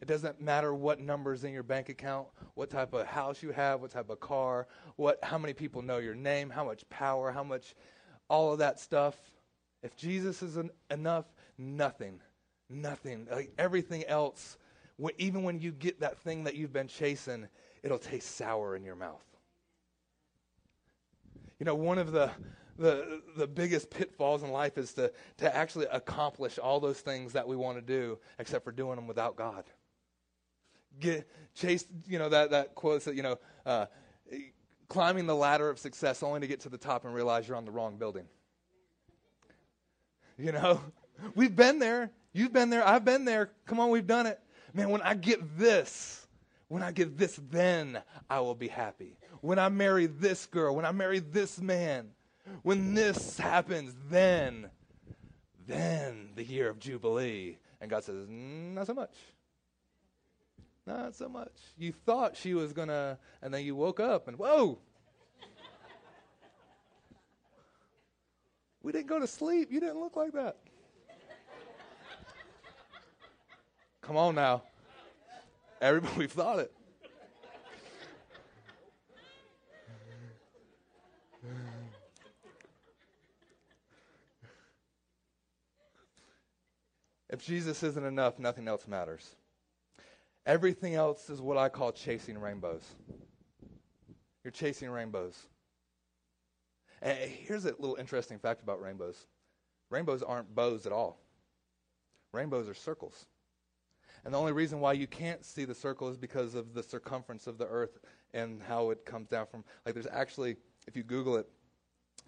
It 0.00 0.08
doesn't 0.08 0.40
matter 0.40 0.74
what 0.74 1.00
numbers 1.00 1.44
in 1.44 1.52
your 1.52 1.62
bank 1.62 1.88
account, 1.88 2.28
what 2.54 2.70
type 2.70 2.92
of 2.92 3.06
house 3.06 3.42
you 3.42 3.50
have, 3.50 3.80
what 3.80 3.90
type 3.90 4.10
of 4.10 4.20
car, 4.20 4.68
what 4.96 5.18
how 5.22 5.38
many 5.38 5.54
people 5.54 5.80
know 5.82 5.98
your 5.98 6.14
name, 6.14 6.50
how 6.50 6.64
much 6.64 6.88
power, 6.90 7.32
how 7.32 7.42
much 7.42 7.74
all 8.28 8.52
of 8.52 8.58
that 8.58 8.78
stuff. 8.78 9.16
If 9.82 9.96
Jesus 9.96 10.42
is 10.42 10.56
not 10.56 10.66
enough, 10.90 11.24
nothing, 11.56 12.20
nothing, 12.68 13.26
like 13.30 13.52
everything 13.58 14.04
else, 14.04 14.58
even 15.18 15.44
when 15.44 15.60
you 15.60 15.72
get 15.72 16.00
that 16.00 16.18
thing 16.18 16.44
that 16.44 16.56
you've 16.56 16.72
been 16.72 16.88
chasing, 16.88 17.48
it'll 17.82 17.98
taste 17.98 18.36
sour 18.36 18.76
in 18.76 18.84
your 18.84 18.96
mouth. 18.96 19.24
You 21.58 21.64
know, 21.64 21.74
one 21.74 21.98
of 21.98 22.12
the 22.12 22.30
the 22.78 23.22
the 23.38 23.46
biggest 23.46 23.88
pitfalls 23.88 24.42
in 24.42 24.50
life 24.50 24.76
is 24.76 24.92
to 24.94 25.10
to 25.38 25.56
actually 25.56 25.86
accomplish 25.90 26.58
all 26.58 26.80
those 26.80 27.00
things 27.00 27.32
that 27.32 27.48
we 27.48 27.56
want 27.56 27.78
to 27.78 27.82
do, 27.82 28.18
except 28.38 28.62
for 28.62 28.72
doing 28.72 28.96
them 28.96 29.06
without 29.06 29.36
God 29.36 29.64
get 31.00 31.28
chased, 31.54 31.88
you 32.06 32.18
know, 32.18 32.28
that, 32.28 32.50
that 32.50 32.74
quote 32.74 33.04
that, 33.04 33.14
you 33.14 33.22
know, 33.22 33.38
uh, 33.64 33.86
climbing 34.88 35.26
the 35.26 35.34
ladder 35.34 35.68
of 35.68 35.78
success 35.78 36.22
only 36.22 36.40
to 36.40 36.46
get 36.46 36.60
to 36.60 36.68
the 36.68 36.78
top 36.78 37.04
and 37.04 37.14
realize 37.14 37.48
you're 37.48 37.56
on 37.56 37.64
the 37.64 37.70
wrong 37.70 37.96
building. 37.96 38.26
You 40.38 40.52
know, 40.52 40.80
we've 41.34 41.54
been 41.54 41.78
there. 41.78 42.10
You've 42.32 42.52
been 42.52 42.70
there. 42.70 42.86
I've 42.86 43.04
been 43.04 43.24
there. 43.24 43.50
Come 43.64 43.80
on, 43.80 43.90
we've 43.90 44.06
done 44.06 44.26
it. 44.26 44.38
Man, 44.74 44.90
when 44.90 45.02
I 45.02 45.14
get 45.14 45.58
this, 45.58 46.26
when 46.68 46.82
I 46.82 46.92
get 46.92 47.16
this, 47.16 47.40
then 47.50 48.00
I 48.28 48.40
will 48.40 48.54
be 48.54 48.68
happy. 48.68 49.16
When 49.40 49.58
I 49.58 49.68
marry 49.68 50.06
this 50.06 50.46
girl, 50.46 50.74
when 50.74 50.84
I 50.84 50.92
marry 50.92 51.20
this 51.20 51.60
man, 51.60 52.10
when 52.62 52.94
this 52.94 53.38
happens, 53.38 53.94
then, 54.08 54.68
then 55.66 56.30
the 56.34 56.44
year 56.44 56.68
of 56.68 56.78
Jubilee. 56.78 57.56
And 57.80 57.90
God 57.90 58.04
says, 58.04 58.26
not 58.28 58.86
so 58.86 58.94
much. 58.94 59.14
Not 60.86 61.16
so 61.16 61.28
much. 61.28 61.50
You 61.76 61.92
thought 61.92 62.36
she 62.36 62.54
was 62.54 62.72
going 62.72 62.88
to, 62.88 63.18
and 63.42 63.52
then 63.52 63.64
you 63.64 63.74
woke 63.74 63.98
up 63.98 64.28
and, 64.28 64.38
whoa. 64.38 64.78
we 68.82 68.92
didn't 68.92 69.08
go 69.08 69.18
to 69.18 69.26
sleep. 69.26 69.72
You 69.72 69.80
didn't 69.80 69.98
look 69.98 70.14
like 70.14 70.32
that. 70.32 70.56
Come 74.00 74.16
on 74.16 74.36
now. 74.36 74.62
Everybody, 75.80 76.26
thought 76.28 76.60
it. 76.60 76.72
If 87.28 87.44
Jesus 87.44 87.82
isn't 87.82 88.06
enough, 88.06 88.38
nothing 88.38 88.68
else 88.68 88.86
matters. 88.86 89.34
Everything 90.46 90.94
else 90.94 91.28
is 91.28 91.40
what 91.40 91.58
I 91.58 91.68
call 91.68 91.90
chasing 91.90 92.38
rainbows. 92.38 92.84
You're 94.44 94.52
chasing 94.52 94.88
rainbows. 94.88 95.36
And 97.02 97.18
here's 97.18 97.64
a 97.64 97.70
little 97.70 97.96
interesting 97.98 98.38
fact 98.38 98.62
about 98.62 98.80
rainbows 98.80 99.26
rainbows 99.90 100.22
aren't 100.22 100.54
bows 100.54 100.86
at 100.86 100.92
all, 100.92 101.20
rainbows 102.32 102.68
are 102.68 102.74
circles. 102.74 103.26
And 104.24 104.34
the 104.34 104.38
only 104.38 104.52
reason 104.52 104.80
why 104.80 104.94
you 104.94 105.06
can't 105.06 105.44
see 105.44 105.64
the 105.64 105.74
circle 105.74 106.08
is 106.08 106.16
because 106.16 106.54
of 106.54 106.74
the 106.74 106.82
circumference 106.82 107.46
of 107.46 107.58
the 107.58 107.66
earth 107.66 108.00
and 108.34 108.60
how 108.60 108.90
it 108.90 109.04
comes 109.04 109.28
down 109.28 109.46
from. 109.46 109.62
Like, 109.84 109.94
there's 109.94 110.08
actually, 110.10 110.56
if 110.88 110.96
you 110.96 111.04
Google 111.04 111.36
it, 111.36 111.46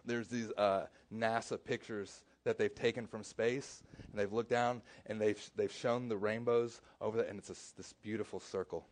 there's 0.05 0.29
these 0.29 0.53
uh, 0.53 0.87
NASA 1.13 1.63
pictures 1.63 2.23
that 2.49 2.57
they've 2.57 2.75
taken 2.75 3.07
from 3.07 3.23
space, 3.23 3.83
and 4.11 4.19
they've 4.19 4.33
looked 4.33 4.49
down 4.49 4.81
and 5.07 5.21
they've 5.21 5.39
they've 5.55 5.73
shown 5.73 6.09
the 6.09 6.17
rainbows 6.17 6.81
over 7.01 7.19
there, 7.19 7.27
and 7.27 7.39
it's 7.39 7.51
a, 7.51 7.77
this 7.77 7.93
beautiful 8.03 8.41
circle. 8.41 8.87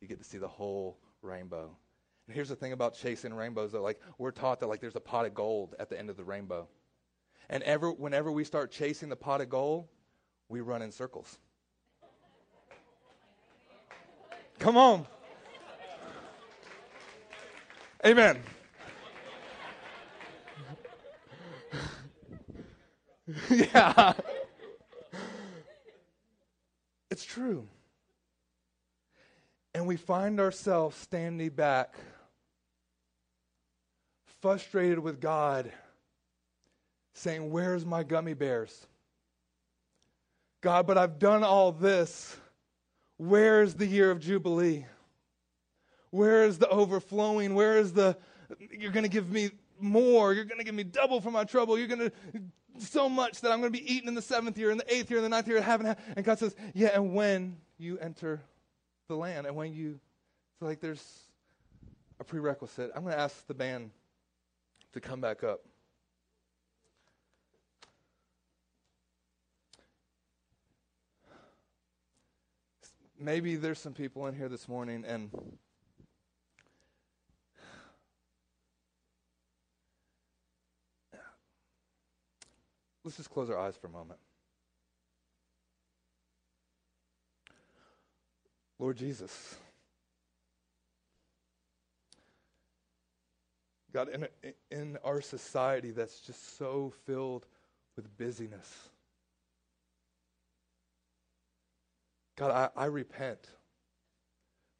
You 0.00 0.06
get 0.06 0.18
to 0.18 0.24
see 0.24 0.36
the 0.36 0.48
whole 0.48 0.98
rainbow. 1.22 1.74
And 2.26 2.34
here's 2.34 2.50
the 2.50 2.56
thing 2.56 2.72
about 2.72 2.94
chasing 2.94 3.32
rainbows: 3.32 3.72
though, 3.72 3.82
like 3.82 4.00
we're 4.18 4.32
taught 4.32 4.60
that 4.60 4.66
like 4.66 4.80
there's 4.80 4.96
a 4.96 5.00
pot 5.00 5.24
of 5.24 5.34
gold 5.34 5.74
at 5.78 5.88
the 5.88 5.98
end 5.98 6.10
of 6.10 6.18
the 6.18 6.24
rainbow, 6.24 6.68
and 7.48 7.62
ever 7.62 7.90
whenever 7.90 8.30
we 8.30 8.44
start 8.44 8.70
chasing 8.70 9.08
the 9.08 9.16
pot 9.16 9.40
of 9.40 9.48
gold, 9.48 9.88
we 10.50 10.60
run 10.60 10.82
in 10.82 10.92
circles. 10.92 11.38
Come 14.58 14.76
on. 14.76 15.06
Amen. 18.04 18.38
yeah. 23.50 24.12
It's 27.10 27.24
true. 27.24 27.66
And 29.74 29.86
we 29.86 29.96
find 29.96 30.40
ourselves 30.40 30.96
standing 30.96 31.50
back, 31.50 31.94
frustrated 34.40 34.98
with 34.98 35.20
God, 35.20 35.72
saying, 37.14 37.50
Where's 37.50 37.84
my 37.84 38.02
gummy 38.02 38.34
bears? 38.34 38.86
God, 40.60 40.86
but 40.86 40.96
I've 40.96 41.18
done 41.18 41.42
all 41.42 41.72
this. 41.72 42.36
Where's 43.16 43.74
the 43.74 43.86
year 43.86 44.10
of 44.10 44.20
Jubilee? 44.20 44.86
Where 46.10 46.44
is 46.44 46.58
the 46.58 46.68
overflowing? 46.68 47.54
Where 47.54 47.78
is 47.78 47.92
the, 47.92 48.16
you're 48.58 48.92
going 48.92 49.04
to 49.04 49.10
give 49.10 49.30
me 49.30 49.50
more. 49.80 50.32
You're 50.32 50.44
going 50.44 50.58
to 50.58 50.64
give 50.64 50.74
me 50.74 50.84
double 50.84 51.20
for 51.20 51.30
my 51.30 51.44
trouble. 51.44 51.78
You're 51.78 51.88
going 51.88 52.10
to 52.10 52.12
so 52.78 53.08
much 53.08 53.40
that 53.40 53.52
I'm 53.52 53.60
going 53.60 53.72
to 53.72 53.78
be 53.78 53.92
eaten 53.92 54.08
in 54.08 54.14
the 54.14 54.22
seventh 54.22 54.58
year, 54.58 54.70
in 54.70 54.78
the 54.78 54.94
eighth 54.94 55.10
year, 55.10 55.18
in 55.18 55.22
the 55.22 55.28
ninth 55.28 55.46
year, 55.46 55.56
and 55.56 55.64
haven't. 55.64 55.98
And 56.16 56.24
God 56.24 56.38
says, 56.38 56.54
yeah, 56.72 56.90
and 56.94 57.14
when 57.14 57.56
you 57.78 57.98
enter 57.98 58.40
the 59.08 59.16
land, 59.16 59.46
and 59.46 59.54
when 59.54 59.72
you, 59.72 60.00
so 60.58 60.66
like 60.66 60.80
there's 60.80 61.24
a 62.20 62.24
prerequisite. 62.24 62.90
I'm 62.94 63.02
going 63.02 63.14
to 63.14 63.20
ask 63.20 63.46
the 63.46 63.54
band 63.54 63.90
to 64.92 65.00
come 65.00 65.20
back 65.20 65.42
up. 65.42 65.60
Maybe 73.18 73.56
there's 73.56 73.78
some 73.78 73.94
people 73.94 74.26
in 74.26 74.34
here 74.34 74.48
this 74.48 74.68
morning 74.68 75.04
and 75.06 75.30
let's 83.04 83.16
just 83.18 83.30
close 83.30 83.50
our 83.50 83.58
eyes 83.58 83.76
for 83.76 83.86
a 83.86 83.90
moment. 83.90 84.18
Lord 88.78 88.96
Jesus. 88.96 89.56
God, 93.92 94.08
in, 94.08 94.26
in 94.72 94.98
our 95.04 95.20
society 95.20 95.92
that's 95.92 96.18
just 96.20 96.58
so 96.58 96.92
filled 97.06 97.46
with 97.94 98.16
busyness, 98.18 98.88
God, 102.36 102.72
I, 102.76 102.82
I 102.82 102.86
repent 102.86 103.38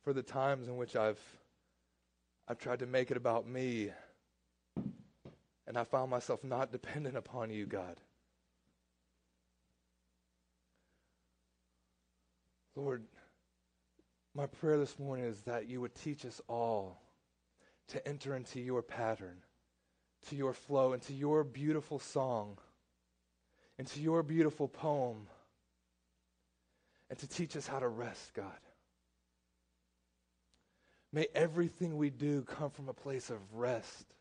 for 0.03 0.13
the 0.13 0.23
times 0.23 0.67
in 0.67 0.77
which 0.77 0.97
I've, 0.97 1.21
I've 2.49 2.59
tried 2.59 2.81
to 2.81 2.87
make 2.87 3.13
it 3.13 3.17
about 3.17 3.47
me 3.47 3.91
and 5.67 5.79
I 5.79 5.85
found 5.85 6.11
myself 6.11 6.43
not 6.45 6.73
dependent 6.73 7.17
upon 7.17 7.51
you, 7.51 7.67
God. 7.67 7.97
Lord, 12.77 13.05
my 14.35 14.47
prayer 14.47 14.79
this 14.79 14.99
morning 14.99 15.27
is 15.27 15.41
that 15.43 15.69
you 15.69 15.81
would 15.81 15.95
teach 15.95 16.25
us 16.25 16.41
all 16.49 17.01
to 17.89 18.07
enter 18.07 18.35
into 18.35 18.61
your 18.61 18.83
pattern, 18.83 19.37
to 20.29 20.37
your 20.37 20.53
flow, 20.53 20.93
into 20.93 21.13
your 21.13 21.45
beautiful 21.45 21.99
song, 21.99 22.59
into 23.79 24.01
your 24.01 24.23
beautiful 24.23 24.67
poem, 24.67 25.27
and 27.11 27.19
to 27.19 27.29
teach 27.29 27.57
us 27.57 27.67
how 27.67 27.79
to 27.79 27.89
rest, 27.89 28.35
God. 28.35 28.51
May 31.13 31.29
everything 31.33 31.97
we 31.97 32.11
do 32.11 32.43
come 32.43 32.71
from 32.71 32.89
a 32.89 32.93
place 32.93 33.31
of 33.31 33.39
rest 33.53 34.15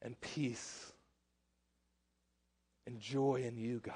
and 0.00 0.20
peace 0.20 0.92
and 2.86 3.00
joy 3.00 3.42
in 3.44 3.56
you, 3.56 3.80
God. 3.80 3.94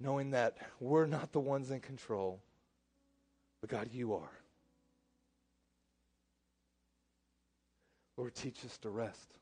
Knowing 0.00 0.30
that 0.30 0.56
we're 0.80 1.06
not 1.06 1.32
the 1.32 1.40
ones 1.40 1.70
in 1.70 1.80
control, 1.80 2.40
but 3.60 3.68
God, 3.68 3.88
you 3.92 4.14
are. 4.14 4.30
Lord, 8.16 8.34
teach 8.34 8.64
us 8.64 8.78
to 8.78 8.90
rest. 8.90 9.38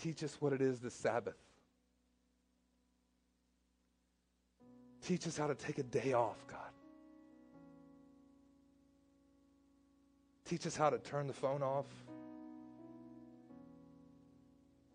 Teach 0.00 0.22
us 0.22 0.36
what 0.40 0.52
it 0.52 0.60
is 0.60 0.80
the 0.80 0.90
Sabbath. 0.90 1.36
Teach 5.02 5.26
us 5.26 5.36
how 5.36 5.46
to 5.46 5.54
take 5.54 5.78
a 5.78 5.82
day 5.82 6.14
off, 6.14 6.46
God. 6.46 6.60
Teach 10.46 10.66
us 10.66 10.76
how 10.76 10.90
to 10.90 10.98
turn 10.98 11.26
the 11.26 11.32
phone 11.32 11.62
off. 11.62 11.86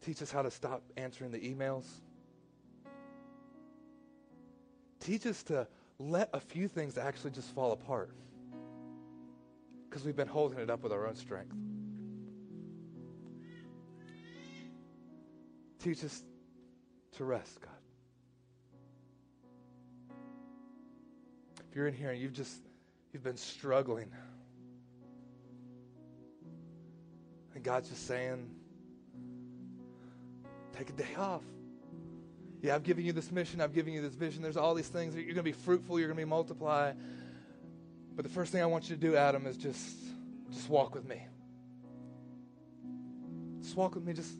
Teach 0.02 0.22
us 0.22 0.32
how 0.32 0.42
to 0.42 0.52
stop 0.52 0.82
answering 0.98 1.32
the 1.32 1.40
emails. 1.40 1.86
Teach 5.10 5.26
us 5.26 5.42
to 5.46 5.66
let 5.98 6.30
a 6.34 6.40
few 6.40 6.68
things 6.68 6.96
actually 6.96 7.32
just 7.32 7.50
fall 7.56 7.72
apart 7.72 8.12
because 9.90 10.06
we've 10.06 10.16
been 10.16 10.28
holding 10.28 10.60
it 10.60 10.70
up 10.70 10.84
with 10.84 10.92
our 10.92 11.08
own 11.08 11.16
strength. 11.16 11.56
Teach 15.80 16.04
us 16.04 16.22
to 17.18 17.26
rest, 17.26 17.60
God. 17.60 17.72
If 21.68 21.76
you're 21.76 21.88
in 21.88 21.96
here 21.96 22.12
and 22.12 22.22
you've 22.22 22.34
just 22.34 22.62
you've 23.12 23.24
been 23.24 23.36
struggling, 23.36 24.12
and 27.56 27.64
God's 27.64 27.90
just 27.90 28.06
saying, 28.06 28.48
take 30.78 30.92
a 30.92 30.94
day 30.94 31.16
off. 31.18 31.42
Yeah, 32.62 32.76
I've 32.76 32.84
given 32.84 33.06
you 33.06 33.14
this 33.14 33.32
mission, 33.32 33.62
I've 33.62 33.74
given 33.74 33.94
you 33.94 34.02
this 34.02 34.16
vision. 34.16 34.42
There's 34.42 34.58
all 34.58 34.74
these 34.74 34.90
things. 34.90 35.16
You're 35.16 35.24
going 35.26 35.36
to 35.38 35.44
be 35.44 35.52
fruitful, 35.54 35.98
you're 35.98 36.10
going 36.10 36.18
to 36.18 36.26
be 36.26 36.30
multiply. 36.30 36.94
But 38.16 38.24
the 38.24 38.30
first 38.30 38.52
thing 38.52 38.62
I 38.62 38.66
want 38.66 38.90
you 38.90 38.96
to 38.96 39.02
do, 39.02 39.16
Adam, 39.16 39.46
is 39.48 39.56
just 39.56 39.96
just 40.52 40.70
walk 40.70 40.96
with 40.96 41.06
me. 41.06 41.22
Just 43.62 43.76
walk 43.76 43.96
with 43.96 44.04
me, 44.04 44.14
just 44.14 44.34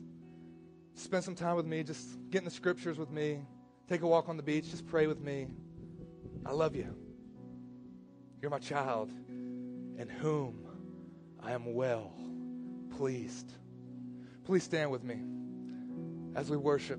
spend 0.94 1.24
some 1.24 1.34
time 1.34 1.56
with 1.56 1.66
me, 1.66 1.82
just 1.82 2.08
get 2.30 2.38
in 2.38 2.44
the 2.44 2.50
scriptures 2.50 2.98
with 2.98 3.10
me, 3.10 3.40
take 3.88 4.02
a 4.02 4.06
walk 4.06 4.28
on 4.28 4.36
the 4.36 4.42
beach, 4.42 4.70
just 4.70 4.86
pray 4.86 5.06
with 5.06 5.20
me. 5.20 5.46
I 6.44 6.52
love 6.52 6.74
you. 6.74 6.94
You're 8.40 8.50
my 8.50 8.58
child, 8.58 9.10
in 9.28 10.08
whom 10.20 10.66
I 11.42 11.52
am 11.52 11.74
well 11.74 12.12
pleased. 12.96 13.52
Please 14.44 14.64
stand 14.64 14.90
with 14.90 15.04
me 15.04 15.20
as 16.34 16.50
we 16.50 16.56
worship. 16.56 16.98